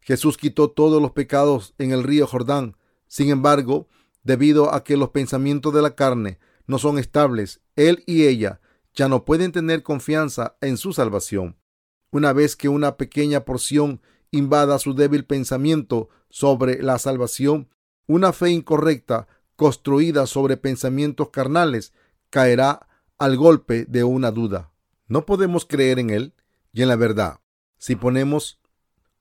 Jesús 0.00 0.36
quitó 0.36 0.70
todos 0.70 1.00
los 1.00 1.12
pecados 1.12 1.74
en 1.78 1.92
el 1.92 2.02
río 2.02 2.26
Jordán. 2.26 2.76
Sin 3.06 3.30
embargo, 3.30 3.88
debido 4.22 4.74
a 4.74 4.84
que 4.84 4.96
los 4.96 5.10
pensamientos 5.10 5.72
de 5.72 5.82
la 5.82 5.94
carne 5.94 6.38
no 6.66 6.78
son 6.78 6.98
estables, 6.98 7.60
él 7.76 8.02
y 8.06 8.24
ella 8.26 8.60
ya 8.94 9.08
no 9.08 9.24
pueden 9.24 9.52
tener 9.52 9.82
confianza 9.82 10.56
en 10.60 10.76
su 10.76 10.92
salvación. 10.92 11.56
Una 12.10 12.32
vez 12.32 12.56
que 12.56 12.68
una 12.68 12.96
pequeña 12.96 13.44
porción 13.44 14.02
invada 14.30 14.78
su 14.78 14.94
débil 14.94 15.24
pensamiento 15.24 16.08
sobre 16.28 16.82
la 16.82 16.98
salvación, 16.98 17.68
una 18.06 18.32
fe 18.32 18.50
incorrecta 18.50 19.28
construida 19.62 20.26
sobre 20.26 20.56
pensamientos 20.56 21.30
carnales, 21.30 21.92
caerá 22.30 22.88
al 23.16 23.36
golpe 23.36 23.84
de 23.84 24.02
una 24.02 24.32
duda. 24.32 24.72
No 25.06 25.24
podemos 25.24 25.66
creer 25.66 26.00
en 26.00 26.10
Él 26.10 26.34
y 26.72 26.82
en 26.82 26.88
la 26.88 26.96
verdad 26.96 27.38
si 27.78 27.94
ponemos 27.94 28.58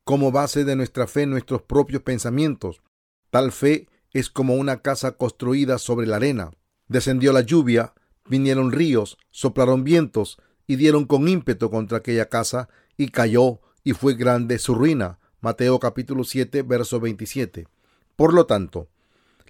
como 0.04 0.32
base 0.32 0.66
de 0.66 0.76
nuestra 0.76 1.06
fe 1.06 1.28
nuestros 1.28 1.62
propios 1.62 2.02
pensamientos. 2.02 2.82
Tal 3.30 3.52
fe 3.52 3.88
es 4.14 4.32
como 4.32 4.56
una 4.56 4.82
casa 4.82 5.12
construida 5.12 5.78
sobre 5.78 6.08
la 6.08 6.16
arena. 6.16 6.50
Descendió 6.88 7.34
la 7.34 7.42
lluvia, 7.42 7.94
vinieron 8.26 8.72
ríos, 8.72 9.20
soplaron 9.30 9.84
vientos 9.84 10.40
y 10.66 10.76
dieron 10.76 11.06
con 11.06 11.28
ímpetu 11.28 11.70
contra 11.70 12.00
aquella 12.00 12.30
casa 12.30 12.68
y 12.98 13.10
cayó 13.10 13.62
y 13.84 13.94
fue 13.94 14.16
grande 14.16 14.58
su 14.58 14.74
ruina. 14.74 15.20
Mateo 15.40 15.80
capítulo 15.80 16.24
7, 16.24 16.64
verso 16.64 17.00
27. 17.00 17.68
Por 18.16 18.34
lo 18.34 18.48
tanto, 18.48 18.90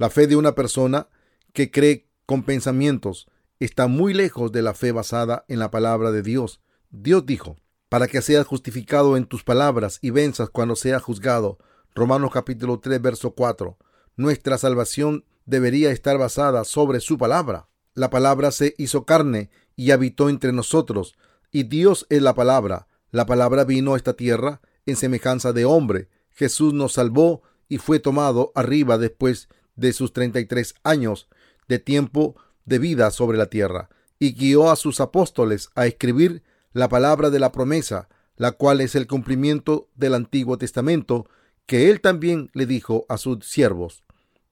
la 0.02 0.10
fe 0.10 0.26
de 0.26 0.36
una 0.36 0.56
persona 0.56 1.10
que 1.54 1.70
cree 1.70 2.08
con 2.26 2.42
pensamientos 2.42 3.28
está 3.60 3.86
muy 3.86 4.16
lejos 4.16 4.52
de 4.52 4.64
la 4.64 4.74
fe 4.74 4.92
basada 4.92 5.46
en 5.48 5.60
la 5.60 5.70
palabra 5.70 6.12
de 6.12 6.24
Dios. 6.24 6.60
Dios 6.90 7.24
dijo, 7.28 7.58
para 7.88 8.08
que 8.08 8.24
seas 8.24 8.48
justificado 8.48 9.16
en 9.16 9.26
tus 9.26 9.44
palabras 9.44 10.00
y 10.02 10.10
venzas 10.10 10.50
cuando 10.50 10.76
seas 10.76 11.04
juzgado. 11.04 11.60
Romanos 11.94 12.32
capítulo 12.34 12.80
3, 12.80 13.00
verso 13.00 13.36
4. 13.36 13.78
Nuestra 14.16 14.58
salvación 14.58 15.24
debería 15.46 15.92
estar 15.92 16.18
basada 16.18 16.64
sobre 16.64 17.00
su 17.00 17.20
palabra. 17.20 17.68
La 17.94 18.10
palabra 18.10 18.50
se 18.50 18.74
hizo 18.80 19.06
carne 19.06 19.52
y 19.76 19.92
habitó 19.92 20.30
entre 20.30 20.52
nosotros, 20.52 21.14
y 21.52 21.66
Dios 21.66 22.08
es 22.10 22.24
la 22.24 22.34
palabra. 22.34 22.88
La 23.12 23.28
palabra 23.28 23.66
vino 23.66 23.94
a 23.94 23.98
esta 23.98 24.14
tierra 24.14 24.62
en 24.88 24.96
semejanza 24.96 25.54
de 25.54 25.66
hombre. 25.66 26.10
Jesús 26.32 26.74
nos 26.74 26.94
salvó 26.94 27.44
y 27.70 27.78
fue 27.78 28.00
tomado 28.00 28.52
arriba 28.56 28.98
después 28.98 29.48
de 29.76 29.94
sus 29.94 30.14
33 30.14 30.76
años 30.84 31.28
de 31.68 31.80
tiempo 31.80 32.36
de 32.66 32.80
vida 32.80 33.12
sobre 33.12 33.38
la 33.38 33.48
tierra 33.48 33.90
y 34.20 34.34
guió 34.34 34.70
a 34.70 34.76
sus 34.76 35.00
apóstoles 35.00 35.70
a 35.76 35.88
escribir 35.88 36.44
la 36.74 36.90
palabra 36.90 37.30
de 37.30 37.40
la 37.40 37.52
promesa, 37.52 38.08
la 38.38 38.52
cual 38.52 38.82
es 38.82 38.96
el 38.96 39.08
cumplimiento 39.08 39.90
del 39.96 40.14
Antiguo 40.14 40.58
Testamento, 40.58 41.28
que 41.66 41.90
él 41.90 42.02
también 42.02 42.50
le 42.54 42.66
dijo 42.66 43.06
a 43.10 43.18
sus 43.18 43.46
siervos. 43.46 44.04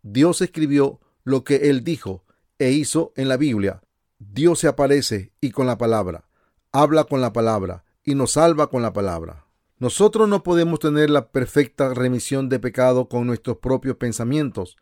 Dios 0.01 0.41
escribió 0.41 0.99
lo 1.23 1.43
que 1.43 1.69
él 1.69 1.83
dijo 1.83 2.23
e 2.57 2.71
hizo 2.71 3.13
en 3.15 3.29
la 3.29 3.37
Biblia. 3.37 3.81
Dios 4.17 4.59
se 4.59 4.67
aparece 4.67 5.31
y 5.39 5.51
con 5.51 5.67
la 5.67 5.77
palabra, 5.77 6.27
habla 6.71 7.03
con 7.03 7.21
la 7.21 7.31
palabra 7.31 7.85
y 8.03 8.15
nos 8.15 8.31
salva 8.31 8.69
con 8.69 8.81
la 8.81 8.93
palabra. 8.93 9.45
Nosotros 9.77 10.27
no 10.27 10.43
podemos 10.43 10.79
tener 10.79 11.09
la 11.09 11.29
perfecta 11.29 11.93
remisión 11.93 12.49
de 12.49 12.59
pecado 12.59 13.07
con 13.07 13.27
nuestros 13.27 13.57
propios 13.57 13.95
pensamientos, 13.95 14.77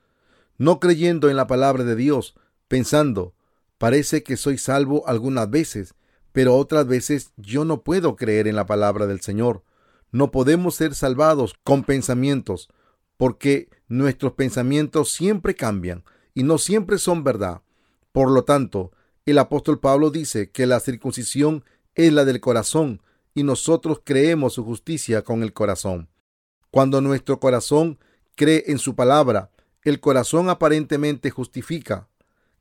no 0.57 0.79
creyendo 0.79 1.29
en 1.29 1.35
la 1.35 1.47
palabra 1.47 1.83
de 1.83 1.95
Dios, 1.95 2.35
pensando, 2.67 3.33
parece 3.77 4.23
que 4.23 4.37
soy 4.37 4.57
salvo 4.57 5.07
algunas 5.07 5.49
veces, 5.49 5.95
pero 6.31 6.55
otras 6.55 6.87
veces 6.87 7.31
yo 7.37 7.65
no 7.65 7.81
puedo 7.83 8.15
creer 8.15 8.47
en 8.47 8.55
la 8.55 8.65
palabra 8.65 9.07
del 9.07 9.21
Señor. 9.21 9.63
No 10.11 10.31
podemos 10.31 10.75
ser 10.75 10.95
salvados 10.95 11.55
con 11.63 11.83
pensamientos, 11.83 12.69
porque 13.17 13.69
nuestros 13.87 14.33
pensamientos 14.33 15.11
siempre 15.11 15.55
cambian 15.55 16.03
y 16.33 16.43
no 16.43 16.57
siempre 16.57 16.97
son 16.97 17.23
verdad. 17.23 17.61
Por 18.11 18.31
lo 18.31 18.43
tanto, 18.43 18.91
el 19.25 19.39
apóstol 19.39 19.79
Pablo 19.79 20.11
dice 20.11 20.51
que 20.51 20.65
la 20.65 20.79
circuncisión 20.79 21.65
es 21.95 22.13
la 22.13 22.25
del 22.25 22.39
corazón 22.39 23.01
y 23.33 23.43
nosotros 23.43 24.01
creemos 24.03 24.53
su 24.53 24.63
justicia 24.63 25.23
con 25.23 25.43
el 25.43 25.53
corazón. 25.53 26.09
Cuando 26.71 27.01
nuestro 27.01 27.39
corazón 27.39 27.99
cree 28.35 28.65
en 28.67 28.77
su 28.77 28.95
palabra, 28.95 29.51
el 29.89 29.99
corazón 29.99 30.49
aparentemente 30.49 31.29
justifica 31.29 32.09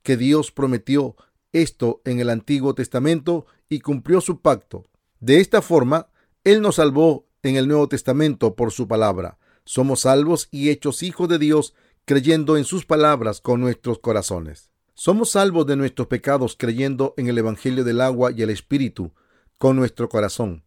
que 0.02 0.16
Dios 0.16 0.52
prometió 0.52 1.16
esto 1.52 2.00
en 2.04 2.20
el 2.20 2.30
Antiguo 2.30 2.74
Testamento 2.74 3.46
y 3.68 3.80
cumplió 3.80 4.20
su 4.20 4.40
pacto. 4.40 4.84
De 5.18 5.40
esta 5.40 5.62
forma, 5.62 6.08
Él 6.44 6.60
nos 6.62 6.76
salvó 6.76 7.26
en 7.42 7.56
el 7.56 7.66
Nuevo 7.66 7.88
Testamento 7.88 8.54
por 8.54 8.70
su 8.70 8.86
palabra. 8.86 9.38
Somos 9.64 10.00
salvos 10.00 10.48
y 10.50 10.70
hechos 10.70 11.02
hijos 11.02 11.28
de 11.28 11.38
Dios 11.38 11.74
creyendo 12.04 12.56
en 12.56 12.64
sus 12.64 12.86
palabras 12.86 13.40
con 13.40 13.60
nuestros 13.60 13.98
corazones. 13.98 14.70
Somos 14.94 15.30
salvos 15.30 15.66
de 15.66 15.76
nuestros 15.76 16.06
pecados 16.06 16.56
creyendo 16.56 17.14
en 17.16 17.26
el 17.26 17.38
Evangelio 17.38 17.82
del 17.84 18.00
agua 18.00 18.30
y 18.30 18.42
el 18.42 18.50
Espíritu 18.50 19.12
con 19.58 19.76
nuestro 19.76 20.08
corazón. 20.08 20.64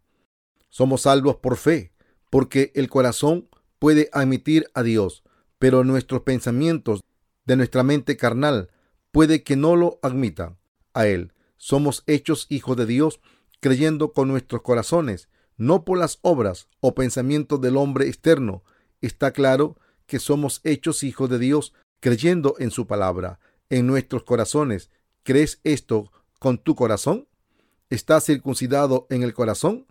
Somos 0.69 1.01
salvos 1.01 1.37
por 1.37 1.55
fe, 1.55 1.93
porque 2.29 2.71
el 2.75 2.89
corazón 2.89 3.47
puede 3.79 4.09
admitir 4.11 4.69
a 4.73 4.83
Dios, 4.83 5.23
pero 5.59 5.83
nuestros 5.83 6.21
pensamientos 6.21 7.01
de 7.45 7.55
nuestra 7.57 7.83
mente 7.83 8.17
carnal 8.17 8.69
puede 9.11 9.43
que 9.43 9.55
no 9.55 9.75
lo 9.75 9.99
admitan 10.01 10.57
a 10.93 11.05
Él. 11.07 11.33
Somos 11.57 12.03
hechos 12.07 12.47
hijos 12.49 12.77
de 12.77 12.85
Dios 12.85 13.19
creyendo 13.59 14.13
con 14.13 14.29
nuestros 14.29 14.61
corazones, 14.61 15.27
no 15.57 15.83
por 15.83 15.97
las 15.97 16.19
obras 16.21 16.69
o 16.79 16.95
pensamientos 16.95 17.59
del 17.59 17.75
hombre 17.75 18.07
externo. 18.07 18.63
Está 19.01 19.31
claro 19.31 19.77
que 20.05 20.19
somos 20.19 20.61
hechos 20.63 21.03
hijos 21.03 21.29
de 21.29 21.37
Dios 21.37 21.73
creyendo 21.99 22.55
en 22.59 22.71
su 22.71 22.87
palabra, 22.87 23.39
en 23.69 23.85
nuestros 23.85 24.23
corazones. 24.23 24.89
¿Crees 25.23 25.59
esto 25.63 26.11
con 26.39 26.57
tu 26.57 26.75
corazón? 26.75 27.27
¿Estás 27.89 28.25
circuncidado 28.25 29.05
en 29.09 29.23
el 29.23 29.33
corazón? 29.33 29.85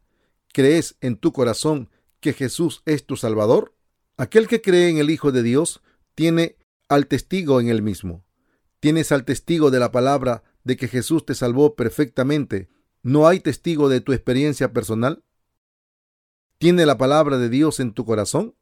¿Crees 0.52 0.96
en 1.02 1.16
tu 1.16 1.32
corazón 1.32 1.90
que 2.20 2.32
Jesús 2.32 2.82
es 2.86 3.04
tu 3.04 3.16
Salvador? 3.16 3.74
Aquel 4.20 4.48
que 4.48 4.60
cree 4.60 4.88
en 4.88 4.98
el 4.98 5.10
Hijo 5.10 5.30
de 5.30 5.44
Dios 5.44 5.80
tiene 6.16 6.56
al 6.88 7.06
testigo 7.06 7.60
en 7.60 7.68
él 7.68 7.82
mismo. 7.82 8.24
Tienes 8.80 9.12
al 9.12 9.24
testigo 9.24 9.70
de 9.70 9.78
la 9.78 9.92
palabra 9.92 10.42
de 10.64 10.76
que 10.76 10.88
Jesús 10.88 11.24
te 11.24 11.36
salvó 11.36 11.76
perfectamente, 11.76 12.68
¿no 13.04 13.28
hay 13.28 13.38
testigo 13.38 13.88
de 13.88 14.00
tu 14.00 14.12
experiencia 14.12 14.72
personal? 14.72 15.22
¿Tiene 16.58 16.84
la 16.84 16.98
palabra 16.98 17.38
de 17.38 17.48
Dios 17.48 17.78
en 17.78 17.92
tu 17.92 18.04
corazón? 18.04 18.56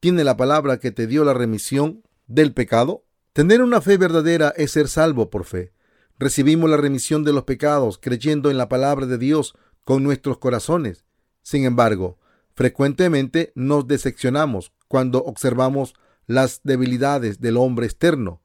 ¿Tiene 0.00 0.22
la 0.22 0.36
palabra 0.36 0.78
que 0.78 0.90
te 0.90 1.06
dio 1.06 1.24
la 1.24 1.32
remisión 1.32 2.02
del 2.26 2.52
pecado? 2.52 3.06
Tener 3.32 3.62
una 3.62 3.80
fe 3.80 3.96
verdadera 3.96 4.52
es 4.54 4.72
ser 4.72 4.88
salvo 4.88 5.30
por 5.30 5.44
fe. 5.44 5.72
Recibimos 6.18 6.68
la 6.68 6.76
remisión 6.76 7.24
de 7.24 7.32
los 7.32 7.44
pecados 7.44 7.96
creyendo 7.96 8.50
en 8.50 8.58
la 8.58 8.68
palabra 8.68 9.06
de 9.06 9.16
Dios 9.16 9.54
con 9.82 10.02
nuestros 10.02 10.36
corazones. 10.36 11.06
Sin 11.40 11.64
embargo, 11.64 12.18
frecuentemente 12.52 13.52
nos 13.54 13.88
decepcionamos 13.88 14.74
cuando 14.90 15.22
observamos 15.22 15.94
las 16.26 16.62
debilidades 16.64 17.40
del 17.40 17.58
hombre 17.58 17.86
externo. 17.86 18.42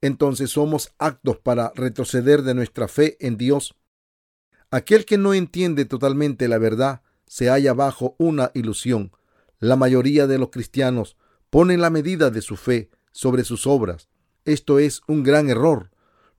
Entonces 0.00 0.50
somos 0.50 0.92
actos 0.98 1.38
para 1.38 1.70
retroceder 1.76 2.42
de 2.42 2.52
nuestra 2.52 2.88
fe 2.88 3.16
en 3.24 3.36
Dios. 3.36 3.76
Aquel 4.72 5.04
que 5.04 5.18
no 5.18 5.34
entiende 5.34 5.84
totalmente 5.84 6.48
la 6.48 6.58
verdad 6.58 7.02
se 7.26 7.48
halla 7.48 7.74
bajo 7.74 8.16
una 8.18 8.50
ilusión. 8.54 9.12
La 9.60 9.76
mayoría 9.76 10.26
de 10.26 10.36
los 10.36 10.50
cristianos 10.50 11.16
ponen 11.48 11.80
la 11.80 11.90
medida 11.90 12.30
de 12.30 12.42
su 12.42 12.56
fe 12.56 12.90
sobre 13.12 13.44
sus 13.44 13.64
obras. 13.64 14.08
Esto 14.44 14.80
es 14.80 15.00
un 15.06 15.22
gran 15.22 15.48
error. 15.48 15.92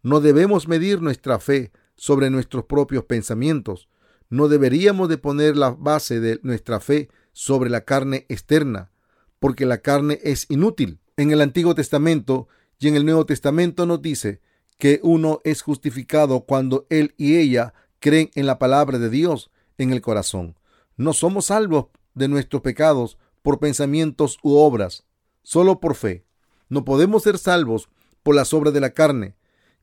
No 0.04 0.20
debemos 0.20 0.68
medir 0.68 1.02
nuestra 1.02 1.39
fe 1.39 1.72
sobre 1.96 2.30
nuestros 2.30 2.65
propios 2.65 3.06
pensamientos. 3.06 3.88
No 4.30 4.50
deberíamos 4.50 5.08
de 5.08 5.18
poner 5.18 5.56
la 5.56 5.70
base 5.70 6.20
de 6.20 6.41
nuestra 6.44 6.82
fe 6.82 7.08
sobre 7.32 7.70
la 7.70 7.86
carne 7.86 8.26
externa, 8.28 8.91
porque 9.39 9.65
la 9.65 9.80
carne 9.80 10.19
es 10.24 10.45
inútil. 10.50 11.00
En 11.17 11.32
el 11.32 11.41
Antiguo 11.41 11.76
Testamento 11.76 12.48
y 12.80 12.88
en 12.88 12.95
el 12.95 13.06
Nuevo 13.06 13.26
Testamento 13.26 13.86
nos 13.86 14.02
dice 14.02 14.41
que 14.78 15.00
uno 15.04 15.41
es 15.43 15.62
justificado 15.62 16.41
cuando 16.41 16.86
él 16.89 17.13
y 17.17 17.38
ella 17.38 17.74
creen 18.00 18.30
en 18.36 18.45
la 18.45 18.60
palabra 18.60 19.00
de 19.00 19.10
Dios 19.10 19.52
en 19.78 19.91
el 19.91 20.02
corazón. 20.02 20.58
No 20.98 21.13
somos 21.13 21.45
salvos 21.45 21.88
de 22.13 22.28
nuestros 22.28 22.62
pecados 22.62 23.17
por 23.41 23.60
pensamientos 23.60 24.38
u 24.43 24.56
obras, 24.56 25.06
solo 25.43 25.80
por 25.80 25.95
fe. 25.95 26.26
No 26.69 26.84
podemos 26.84 27.24
ser 27.24 27.38
salvos 27.38 27.89
por 28.24 28.36
las 28.36 28.54
obras 28.54 28.74
de 28.74 28.80
la 28.80 28.91
carne, 28.91 29.36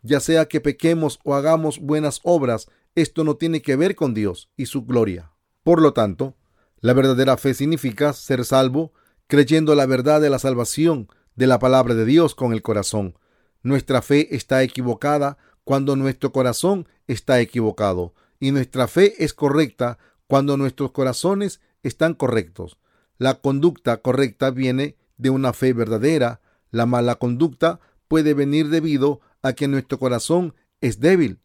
ya 0.03 0.21
sea 0.21 0.47
que 0.47 0.61
pequemos 0.61 1.21
o 1.25 1.35
hagamos 1.35 1.79
buenas 1.79 2.21
obras, 2.25 2.69
esto 2.95 3.25
no 3.25 3.37
tiene 3.37 3.63
que 3.63 3.77
ver 3.77 3.95
con 3.95 4.15
Dios 4.15 4.51
y 4.57 4.67
su 4.67 4.85
gloria. 4.85 5.31
Por 5.63 5.81
lo 5.81 5.93
tanto, 5.93 6.35
la 6.81 6.93
verdadera 6.93 7.37
fe 7.37 7.55
significa 7.55 8.13
ser 8.13 8.45
salvo 8.45 8.93
creyendo 9.27 9.75
la 9.75 9.87
verdad 9.87 10.21
de 10.21 10.31
la 10.31 10.39
salvación 10.39 11.09
de 11.35 11.47
la 11.47 11.59
palabra 11.59 11.95
de 11.95 12.05
Dios 12.05 12.35
con 12.35 12.53
el 12.53 12.63
corazón. 12.63 13.19
Nuestra 13.63 14.03
fe 14.03 14.35
está 14.35 14.63
equivocada 14.63 15.39
cuando 15.65 15.97
nuestro 15.97 16.33
corazón 16.33 16.89
está 17.07 17.41
equivocado 17.41 18.15
y 18.41 18.51
nuestra 18.51 18.89
fe 18.89 19.15
es 19.25 19.35
correcta 19.35 19.99
cuando 20.27 20.57
nuestros 20.57 20.91
corazones 20.91 21.61
están 21.83 22.15
correctos. 22.15 22.79
La 23.19 23.35
conducta 23.35 23.99
correcta 23.99 24.51
viene 24.51 24.97
de 25.17 25.31
una 25.31 25.53
fe 25.53 25.73
verdadera. 25.73 26.41
La 26.71 26.87
mala 26.87 27.17
conducta 27.17 27.81
puede 28.09 28.35
venir 28.35 28.69
debido 28.69 29.21
a 29.43 29.53
que 29.53 29.69
nuestro 29.69 29.99
corazón 29.99 30.55
es 30.81 31.01
débil. 31.01 31.39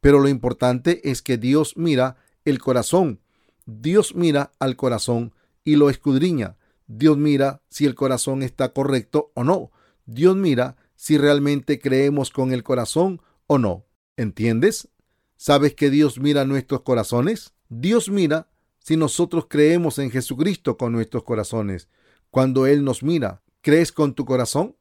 Pero 0.00 0.20
lo 0.20 0.28
importante 0.28 1.10
es 1.10 1.22
que 1.22 1.38
Dios 1.38 1.76
mira 1.76 2.16
el 2.44 2.58
corazón. 2.58 3.20
Dios 3.64 4.14
mira 4.14 4.52
al 4.58 4.76
corazón 4.76 5.32
y 5.64 5.76
lo 5.76 5.88
escudriña. 5.88 6.56
Dios 6.86 7.16
mira 7.16 7.62
si 7.68 7.86
el 7.86 7.94
corazón 7.94 8.42
está 8.42 8.72
correcto 8.72 9.32
o 9.34 9.44
no. 9.44 9.70
Dios 10.06 10.36
mira 10.36 10.76
si 10.96 11.18
realmente 11.18 11.78
creemos 11.78 12.30
con 12.30 12.52
el 12.52 12.62
corazón 12.62 13.20
o 13.46 13.58
no. 13.58 13.86
¿Entiendes? 14.16 14.88
¿Sabes 15.36 15.74
que 15.74 15.90
Dios 15.90 16.18
mira 16.18 16.44
nuestros 16.44 16.82
corazones? 16.82 17.54
Dios 17.68 18.08
mira 18.08 18.48
si 18.78 18.96
nosotros 18.96 19.46
creemos 19.48 19.98
en 19.98 20.10
Jesucristo 20.10 20.76
con 20.76 20.92
nuestros 20.92 21.24
corazones. 21.24 21.88
Cuando 22.30 22.66
Él 22.66 22.84
nos 22.84 23.02
mira, 23.02 23.42
¿crees 23.60 23.92
con 23.92 24.14
tu 24.14 24.24
corazón? 24.24 24.76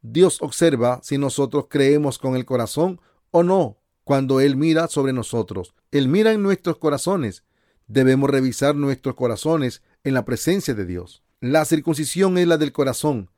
Dios 0.00 0.42
observa 0.42 1.00
si 1.02 1.18
nosotros 1.18 1.66
creemos 1.68 2.18
con 2.18 2.34
el 2.34 2.44
corazón 2.44 3.00
o 3.30 3.42
no 3.42 3.78
cuando 4.04 4.40
Él 4.40 4.56
mira 4.56 4.88
sobre 4.88 5.12
nosotros. 5.12 5.74
Él 5.90 6.08
mira 6.08 6.32
en 6.32 6.42
nuestros 6.42 6.78
corazones. 6.78 7.44
Debemos 7.86 8.30
revisar 8.30 8.74
nuestros 8.74 9.14
corazones 9.14 9.82
en 10.02 10.14
la 10.14 10.24
presencia 10.24 10.74
de 10.74 10.86
Dios. 10.86 11.21
La 11.42 11.64
circuncisión 11.64 12.38
es 12.38 12.46
la 12.46 12.56
del 12.56 12.70
corazón. 12.70 13.28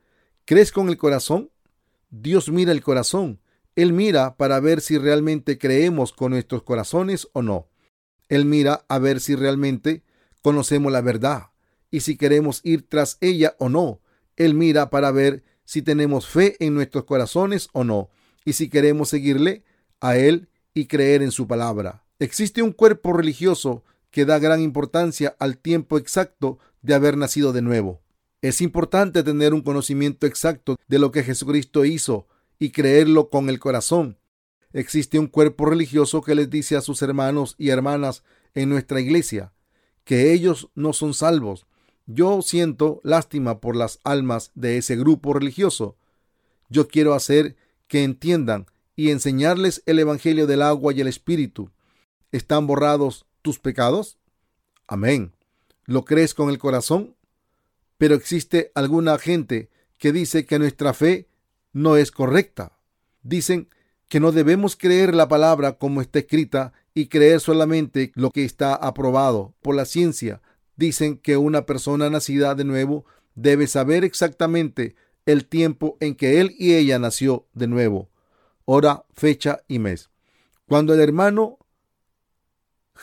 ¿Crees 0.45 0.73
con 0.73 0.91
el 0.91 0.99
corazón? 0.99 1.51
Dios 2.11 2.51
mira 2.51 2.71
el 2.71 2.83
corazón. 2.83 3.41
Él 3.77 3.95
mira 3.95 4.37
para 4.37 4.61
ver 4.61 4.83
si 4.83 4.99
realmente 4.99 5.57
creemos 5.57 6.13
con 6.13 6.33
nuestros 6.33 6.65
corazones 6.65 7.29
o 7.33 7.41
no. 7.41 7.67
Él 8.29 8.45
mira 8.45 8.85
a 8.91 8.99
ver 8.99 9.21
si 9.21 9.35
realmente 9.35 10.03
conocemos 10.43 10.93
la 10.93 11.01
verdad 11.01 11.45
y 11.91 12.01
si 12.01 12.19
queremos 12.19 12.61
ir 12.63 12.87
tras 12.87 13.17
ella 13.23 13.57
o 13.59 13.71
no. 13.71 14.03
Él 14.37 14.53
mira 14.53 14.91
para 14.91 15.11
ver 15.11 15.43
si 15.65 15.81
tenemos 15.81 16.27
fe 16.27 16.57
en 16.61 16.75
nuestros 16.75 17.05
corazones 17.05 17.71
o 17.73 17.85
no, 17.85 18.11
y 18.45 18.53
si 18.53 18.69
queremos 18.69 19.09
seguirle 19.09 19.65
a 20.01 20.19
Él 20.19 20.51
y 20.75 20.89
creer 20.89 21.23
en 21.23 21.31
su 21.31 21.49
palabra. 21.49 22.05
Existe 22.19 22.61
un 22.61 22.73
cuerpo 22.73 23.15
religioso 23.15 23.83
que 24.15 24.25
da 24.25 24.39
gran 24.39 24.61
importancia 24.61 25.35
al 25.41 25.59
tiempo 25.59 25.99
exacto 25.99 26.61
de 26.83 26.95
haber 26.95 27.17
nacido 27.17 27.53
de 27.53 27.63
nuevo. 27.63 28.01
Es 28.43 28.61
importante 28.61 29.25
tener 29.25 29.53
un 29.53 29.63
conocimiento 29.63 30.29
exacto 30.29 30.77
de 30.87 31.01
lo 31.01 31.11
que 31.11 31.25
Jesucristo 31.25 31.85
hizo 31.85 32.29
y 32.61 32.71
creerlo 32.71 33.29
con 33.29 33.49
el 33.49 33.59
corazón. 33.59 34.21
Existe 34.73 35.19
un 35.19 35.27
cuerpo 35.27 35.67
religioso 35.67 36.23
que 36.23 36.37
les 36.37 36.49
dice 36.49 36.77
a 36.77 36.81
sus 36.81 37.03
hermanos 37.03 37.57
y 37.59 37.71
hermanas 37.71 38.23
en 38.55 38.69
nuestra 38.69 39.01
iglesia 39.01 39.53
que 40.05 40.33
ellos 40.33 40.71
no 40.77 40.93
son 40.93 41.13
salvos, 41.13 41.67
yo 42.07 42.41
siento 42.41 43.01
lástima 43.03 43.59
por 43.59 43.75
las 43.75 43.99
almas 44.05 44.53
de 44.55 44.77
ese 44.77 44.95
grupo 44.95 45.33
religioso. 45.33 45.97
Yo 46.69 46.87
quiero 46.87 47.15
hacer 47.15 47.57
que 47.89 48.05
entiendan 48.05 48.67
y 48.95 49.11
enseñarles 49.11 49.83
el 49.87 49.99
Evangelio 49.99 50.47
del 50.47 50.63
agua 50.63 50.93
y 50.93 51.01
el 51.01 51.09
Espíritu. 51.09 51.73
¿Están 52.31 52.69
borrados 52.69 53.27
tus 53.45 53.59
pecados? 53.59 54.19
Amén. 54.87 55.33
¿Lo 55.85 56.05
crees 56.05 56.33
con 56.33 56.49
el 56.49 56.59
corazón? 56.59 57.15
Pero 57.99 58.15
existe 58.15 58.73
alguna 58.75 59.19
gente 59.19 59.69
que 59.99 60.13
dice 60.13 60.47
que 60.47 60.59
nuestra 60.59 60.95
fe 60.95 61.29
no 61.73 61.97
es 61.97 62.11
correcta. 62.11 62.79
Dicen 63.23 63.69
que 64.09 64.19
no 64.19 64.33
debemos 64.33 64.77
creer 64.77 65.15
la 65.15 65.29
palabra 65.29 65.79
como 65.79 66.01
está 66.01 66.21
escrita 66.21 66.73
y 66.95 67.09
creer 67.09 67.41
solamente 67.41 68.13
lo 68.15 68.31
que 68.31 68.45
está 68.45 68.75
aprobado 68.75 69.55
por 69.61 69.75
la 69.75 69.85
ciencia 69.85 70.41
dicen 70.77 71.19
que 71.19 71.37
una 71.37 71.67
persona 71.67 72.11
nacida 72.11 72.55
de 72.55 72.65
nuevo 72.65 73.05
debe 73.35 73.67
saber 73.67 74.05
exactamente 74.05 74.97
el 75.27 75.47
tiempo 75.47 75.97
en 76.01 76.15
que 76.15 76.41
él 76.41 76.55
y 76.59 76.75
ella 76.75 76.99
nació 76.99 77.47
de 77.55 77.67
nuevo, 77.67 78.11
hora, 78.65 79.05
fecha 79.15 79.63
y 79.69 79.79
mes. 79.79 80.11
Cuando 80.67 80.95
el 80.95 81.01
hermano 81.01 81.59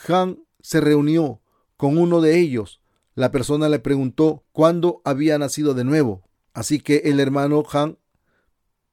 Han 0.08 0.38
se 0.60 0.80
reunió 0.80 1.40
con 1.76 1.98
uno 1.98 2.20
de 2.20 2.38
ellos, 2.38 2.82
la 3.14 3.30
persona 3.30 3.68
le 3.68 3.78
preguntó 3.78 4.44
cuándo 4.52 5.02
había 5.04 5.38
nacido 5.38 5.74
de 5.74 5.84
nuevo. 5.84 6.22
Así 6.54 6.80
que 6.80 7.02
el 7.04 7.20
hermano 7.20 7.62
Han 7.72 7.98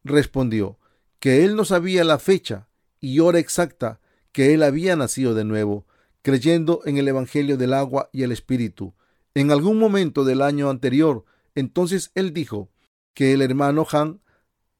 respondió 0.04 0.78
que 1.20 1.44
él 1.44 1.56
no 1.56 1.66
sabía 1.66 2.04
la 2.04 2.20
fecha 2.20 2.68
y 3.00 3.20
hora 3.20 3.40
exacta 3.40 4.00
que 4.32 4.54
él 4.54 4.64
había 4.64 4.96
nacido 4.96 5.34
de 5.34 5.46
nuevo, 5.46 5.86
creyendo 6.22 6.82
en 6.86 6.98
el 6.98 7.08
Evangelio 7.08 7.58
del 7.58 7.74
agua 7.74 8.10
y 8.12 8.24
el 8.24 8.32
Espíritu. 8.32 8.94
En 9.34 9.52
algún 9.52 9.78
momento 9.80 10.26
del 10.26 10.42
año 10.42 10.70
anterior, 10.70 11.26
entonces 11.56 12.12
él 12.16 12.34
dijo 12.34 12.70
que 13.14 13.34
el 13.34 13.42
hermano 13.42 13.86
Han 13.92 14.22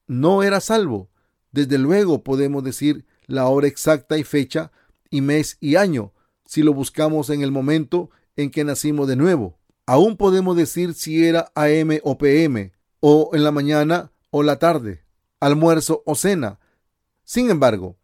no 0.06 0.42
era 0.42 0.60
salvo. 0.60 1.10
Desde 1.52 1.78
luego 1.78 2.22
podemos 2.22 2.62
decir 2.62 3.06
la 3.26 3.46
hora 3.46 3.68
exacta 3.68 4.18
y 4.18 4.24
fecha 4.24 4.70
y 5.10 5.20
mes 5.20 5.58
y 5.60 5.76
año 5.76 6.12
si 6.46 6.62
lo 6.62 6.72
buscamos 6.72 7.30
en 7.30 7.42
el 7.42 7.52
momento 7.52 8.10
en 8.36 8.50
que 8.50 8.64
nacimos 8.64 9.06
de 9.06 9.16
nuevo. 9.16 9.58
Aún 9.86 10.16
podemos 10.16 10.56
decir 10.56 10.94
si 10.94 11.24
era 11.24 11.52
AM 11.54 11.98
o 12.02 12.16
PM, 12.16 12.72
o 13.00 13.30
en 13.32 13.44
la 13.44 13.50
mañana 13.50 14.12
o 14.30 14.42
la 14.42 14.58
tarde, 14.58 15.04
almuerzo 15.40 16.02
o 16.06 16.14
cena. 16.14 16.60
Sin 17.24 17.50
embargo, 17.50 17.96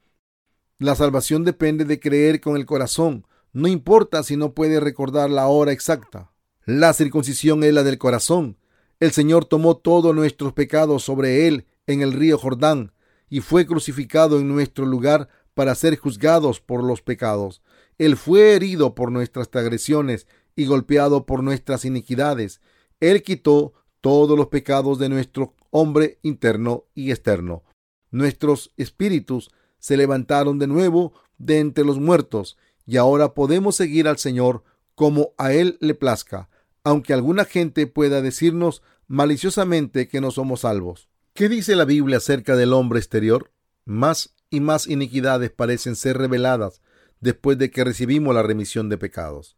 la 0.79 0.95
salvación 0.95 1.45
depende 1.45 1.85
de 1.85 2.01
creer 2.01 2.41
con 2.41 2.57
el 2.57 2.67
corazón. 2.67 3.27
No 3.53 3.69
importa 3.69 4.23
si 4.23 4.37
no 4.37 4.53
puede 4.53 4.81
recordar 4.81 5.31
la 5.31 5.47
hora 5.47 5.73
exacta. 5.73 6.33
La 6.65 6.93
circuncisión 6.93 7.63
es 7.65 7.73
la 7.73 7.83
del 7.83 7.99
corazón. 7.99 8.59
El 9.01 9.13
Señor 9.13 9.45
tomó 9.45 9.77
todos 9.77 10.15
nuestros 10.15 10.53
pecados 10.53 11.03
sobre 11.03 11.47
él 11.47 11.67
en 11.87 12.03
el 12.03 12.13
río 12.13 12.39
Jordán 12.39 12.93
y 13.29 13.41
fue 13.41 13.67
crucificado 13.67 14.39
en 14.39 14.49
nuestro 14.49 14.87
lugar 14.87 15.29
para 15.57 15.75
ser 15.75 15.97
juzgados 15.97 16.61
por 16.61 16.85
los 16.85 17.01
pecados. 17.01 17.63
Él 17.97 18.19
fue 18.19 18.53
herido 18.53 18.95
por 18.95 19.11
nuestras 19.11 19.51
transgresiones 19.51 20.27
y 20.55 20.67
golpeado 20.67 21.25
por 21.25 21.43
nuestras 21.43 21.87
iniquidades. 21.87 22.61
Él 23.01 23.23
quitó 23.23 23.73
todos 24.03 24.37
los 24.37 24.49
pecados 24.49 24.99
de 24.99 25.09
nuestro 25.09 25.55
hombre 25.71 26.19
interno 26.21 26.85
y 26.95 27.11
externo. 27.11 27.65
Nuestros 28.11 28.75
espíritus 28.77 29.51
se 29.79 29.97
levantaron 29.97 30.59
de 30.59 30.67
nuevo 30.67 31.15
de 31.39 31.61
entre 31.61 31.87
los 31.87 31.99
muertos 31.99 32.59
y 32.85 32.99
ahora 32.99 33.33
podemos 33.33 33.77
seguir 33.77 34.09
al 34.09 34.19
Señor 34.19 34.63
como 34.95 35.31
a 35.39 35.55
Él 35.55 35.79
le 35.81 35.95
plazca, 35.95 36.51
aunque 36.85 37.15
alguna 37.15 37.47
gente 37.47 37.87
pueda 37.87 38.21
decirnos 38.21 38.83
maliciosamente 39.09 40.07
que 40.07 40.21
no 40.21 40.31
somos 40.31 40.61
salvos. 40.61 41.09
¿Qué 41.33 41.49
dice 41.49 41.77
la 41.77 41.87
Biblia 41.87 42.19
acerca 42.19 42.57
del 42.57 42.75
hombre 42.75 42.99
exterior? 42.99 43.53
Más 43.87 44.36
y 44.51 44.61
más 44.61 44.87
iniquidades 44.87 45.51
parecen 45.51 45.97
ser 45.97 46.19
reveladas 46.19 46.81
después 47.21 47.59
de 47.59 47.71
que 47.71 47.85
recibimos 47.85 48.35
la 48.35 48.43
remisión 48.43 48.89
de 48.89 48.99
pecados. 48.99 49.57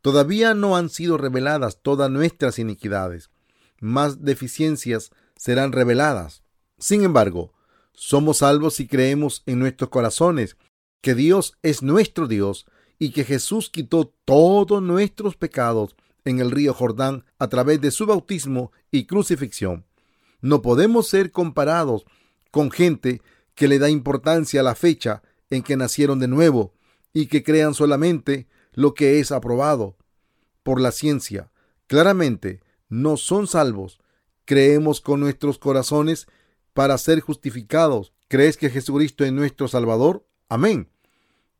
Todavía 0.00 0.54
no 0.54 0.76
han 0.76 0.90
sido 0.90 1.16
reveladas 1.16 1.80
todas 1.80 2.10
nuestras 2.10 2.58
iniquidades. 2.58 3.30
Más 3.80 4.24
deficiencias 4.24 5.10
serán 5.36 5.72
reveladas. 5.72 6.42
Sin 6.78 7.04
embargo, 7.04 7.52
somos 7.92 8.38
salvos 8.38 8.74
si 8.74 8.88
creemos 8.88 9.42
en 9.46 9.58
nuestros 9.60 9.90
corazones 9.90 10.56
que 11.00 11.14
Dios 11.14 11.56
es 11.62 11.82
nuestro 11.82 12.26
Dios 12.26 12.66
y 12.98 13.10
que 13.10 13.24
Jesús 13.24 13.70
quitó 13.70 14.12
todos 14.24 14.82
nuestros 14.82 15.36
pecados 15.36 15.96
en 16.24 16.38
el 16.38 16.50
río 16.50 16.74
Jordán 16.74 17.24
a 17.38 17.48
través 17.48 17.80
de 17.80 17.90
su 17.90 18.06
bautismo 18.06 18.72
y 18.90 19.06
crucifixión. 19.06 19.84
No 20.40 20.62
podemos 20.62 21.08
ser 21.08 21.30
comparados 21.30 22.04
con 22.50 22.70
gente 22.70 23.22
que 23.54 23.68
le 23.68 23.78
da 23.78 23.90
importancia 23.90 24.60
a 24.60 24.64
la 24.64 24.74
fecha 24.74 25.22
en 25.50 25.62
que 25.62 25.76
nacieron 25.76 26.18
de 26.18 26.28
nuevo 26.28 26.74
y 27.12 27.26
que 27.26 27.42
crean 27.42 27.74
solamente 27.74 28.48
lo 28.72 28.94
que 28.94 29.20
es 29.20 29.32
aprobado 29.32 29.96
por 30.62 30.80
la 30.80 30.92
ciencia. 30.92 31.50
Claramente, 31.86 32.60
no 32.88 33.16
son 33.16 33.46
salvos. 33.46 34.00
Creemos 34.44 35.00
con 35.00 35.20
nuestros 35.20 35.58
corazones 35.58 36.26
para 36.72 36.96
ser 36.98 37.20
justificados. 37.20 38.12
¿Crees 38.28 38.56
que 38.56 38.70
Jesucristo 38.70 39.24
es 39.24 39.32
nuestro 39.32 39.68
Salvador? 39.68 40.26
Amén. 40.48 40.88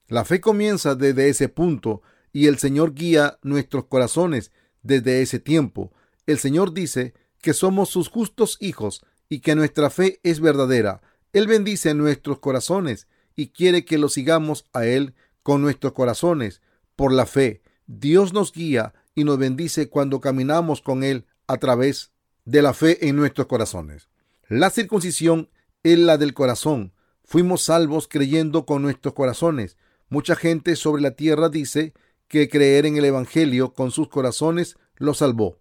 La 0.09 0.24
fe 0.24 0.40
comienza 0.40 0.94
desde 0.94 1.28
ese 1.28 1.48
punto 1.48 2.02
y 2.33 2.46
el 2.46 2.59
Señor 2.59 2.94
guía 2.94 3.38
nuestros 3.42 3.87
corazones 3.87 4.52
desde 4.83 5.22
ese 5.22 5.38
tiempo. 5.38 5.92
El 6.26 6.38
Señor 6.38 6.72
dice 6.72 7.14
que 7.40 7.52
somos 7.52 7.90
sus 7.90 8.09
justos 8.09 8.57
hijos 8.61 9.05
y 9.28 9.40
que 9.40 9.55
nuestra 9.55 9.90
fe 9.90 10.20
es 10.22 10.40
verdadera. 10.40 11.02
Él 11.33 11.47
bendice 11.47 11.95
nuestros 11.95 12.38
corazones 12.38 13.07
y 13.35 13.49
quiere 13.49 13.85
que 13.85 13.99
lo 13.99 14.09
sigamos 14.09 14.66
a 14.73 14.85
Él 14.85 15.14
con 15.42 15.62
nuestros 15.62 15.92
corazones 15.92 16.61
por 16.97 17.12
la 17.12 17.27
fe. 17.27 17.62
Dios 17.87 18.33
nos 18.33 18.53
guía 18.53 18.95
y 19.14 19.25
nos 19.25 19.38
bendice 19.38 19.88
cuando 19.88 20.21
caminamos 20.21 20.83
con 20.83 21.03
Él 21.03 21.27
a 21.47 21.57
través 21.57 22.12
de 22.45 22.62
la 22.62 22.75
fe 22.75 23.09
en 23.09 23.16
nuestros 23.16 23.47
corazones. 23.47 24.09
La 24.49 24.71
circuncisión 24.71 25.49
es 25.83 25.99
la 25.99 26.18
del 26.18 26.35
corazón. 26.35 26.92
Fuimos 27.25 27.62
salvos 27.62 28.09
creyendo 28.09 28.66
con 28.66 28.83
nuestros 28.83 29.14
corazones. 29.14 29.77
Mucha 30.09 30.37
gente 30.37 30.77
sobre 30.77 31.03
la 31.03 31.12
tierra 31.12 31.49
dice 31.49 31.95
que 32.29 32.49
creer 32.49 32.85
en 32.87 32.97
el 32.97 33.05
Evangelio 33.05 33.73
con 33.73 33.90
sus 33.90 34.09
corazones 34.09 34.77
lo 34.97 35.14
salvó. 35.14 35.59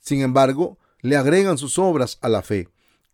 Sin 0.00 0.22
embargo, 0.22 0.78
le 1.00 1.16
agregan 1.16 1.58
sus 1.58 1.78
obras 1.78 2.18
a 2.20 2.28
la 2.28 2.42
fe. 2.42 2.68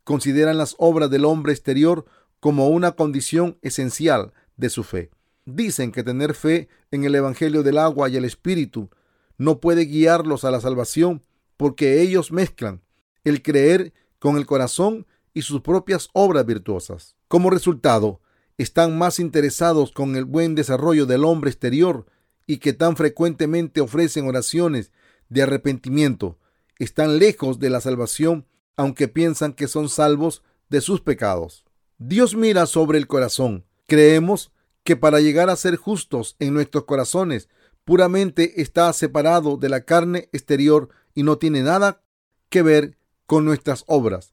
Consideran 0.05 0.59
las 0.59 0.75
obras 0.79 1.11
del 1.11 1.25
hombre 1.25 1.53
exterior 1.53 2.05
como 2.41 2.69
una 2.69 2.93
condición 2.93 3.59
esencial 3.63 4.33
de 4.57 4.71
su 4.71 4.83
fe. 4.83 5.11
Dicen 5.45 5.93
que 5.93 6.03
tener 6.03 6.35
fe 6.35 6.69
en 6.91 7.05
el 7.05 7.15
Evangelio 7.15 7.63
del 7.63 7.79
agua 7.79 8.09
y 8.09 8.17
el 8.17 8.25
Espíritu 8.25 8.91
no 9.37 9.61
puede 9.61 9.87
guiarlos 9.87 10.45
a 10.45 10.51
la 10.51 10.61
salvación 10.61 11.23
porque 11.57 12.01
ellos 12.01 12.33
mezclan 12.33 12.83
el 13.25 13.43
creer 13.43 13.93
con 14.19 14.37
el 14.37 14.47
corazón 14.47 15.07
y 15.35 15.43
sus 15.43 15.61
propias 15.61 16.09
obras 16.13 16.45
virtuosas. 16.47 17.17
Como 17.29 17.51
resultado, 17.51 18.21
están 18.59 18.99
más 18.99 19.19
interesados 19.19 19.93
con 19.93 20.17
el 20.17 20.25
buen 20.25 20.55
desarrollo 20.55 21.07
del 21.07 21.25
hombre 21.25 21.51
exterior 21.51 22.07
y 22.47 22.59
que 22.59 22.73
tan 22.73 22.97
frecuentemente 22.97 23.81
ofrecen 23.81 24.27
oraciones 24.27 24.93
de 25.29 25.43
arrepentimiento. 25.43 26.39
Están 26.79 27.19
lejos 27.19 27.59
de 27.59 27.71
la 27.71 27.81
salvación, 27.81 28.47
aunque 28.81 29.09
piensan 29.09 29.53
que 29.53 29.69
son 29.69 29.90
salvos 29.90 30.43
de 30.71 30.81
sus 30.81 31.03
pecados. 31.03 31.66
Dios 31.99 32.35
mira 32.35 32.64
sobre 32.64 32.97
el 32.97 33.07
corazón. 33.07 33.66
Creemos 33.87 34.53
que 34.85 34.97
para 34.97 35.21
llegar 35.21 35.51
a 35.51 35.57
ser 35.57 35.77
justos 35.77 36.35
en 36.38 36.55
nuestros 36.55 36.85
corazones, 36.85 37.51
puramente 37.85 38.62
está 38.62 38.90
separado 38.95 39.59
de 39.59 39.69
la 39.69 39.83
carne 39.83 40.31
exterior 40.33 40.88
y 41.14 41.25
no 41.25 41.37
tiene 41.37 41.62
nada 41.62 42.03
que 42.49 42.62
ver 42.62 42.97
con 43.27 43.45
nuestras 43.45 43.85
obras. 43.87 44.33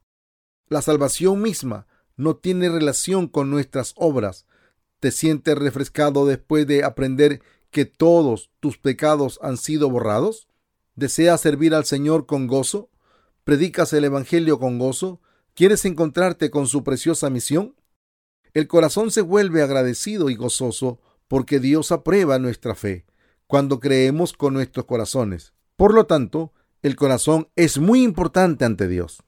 La 0.69 0.81
salvación 0.81 1.41
misma 1.41 1.85
no 2.15 2.37
tiene 2.37 2.69
relación 2.69 3.27
con 3.27 3.49
nuestras 3.49 3.95
obras. 3.97 4.45
¿Te 5.01 5.11
sientes 5.11 5.57
refrescado 5.57 6.25
después 6.25 6.65
de 6.67 6.85
aprender 6.85 7.41
que 7.69 7.83
todos 7.83 8.49
tus 8.61 8.77
pecados 8.77 9.39
han 9.41 9.57
sido 9.57 9.89
borrados? 9.89 10.47
¿Deseas 10.95 11.41
servir 11.41 11.75
al 11.75 11.83
Señor 11.83 12.25
con 12.25 12.47
gozo? 12.47 12.89
¿Predicas 13.47 13.93
el 13.93 14.03
Evangelio 14.03 14.59
con 14.59 14.77
gozo? 14.77 15.21
¿Quieres 15.53 15.85
encontrarte 15.85 16.51
con 16.51 16.67
su 16.67 16.83
preciosa 16.83 17.29
misión? 17.29 17.77
El 18.53 18.67
corazón 18.67 19.09
se 19.09 19.21
vuelve 19.21 19.61
agradecido 19.61 20.29
y 20.29 20.35
gozoso 20.35 20.99
porque 21.29 21.61
Dios 21.61 21.93
aprueba 21.93 22.39
nuestra 22.39 22.75
fe 22.75 23.05
cuando 23.47 23.79
creemos 23.79 24.33
con 24.33 24.53
nuestros 24.53 24.85
corazones. 24.85 25.53
Por 25.77 25.93
lo 25.93 26.05
tanto, 26.07 26.51
el 26.81 26.97
corazón 26.97 27.47
es 27.55 27.77
muy 27.77 28.03
importante 28.03 28.65
ante 28.65 28.89
Dios. 28.89 29.23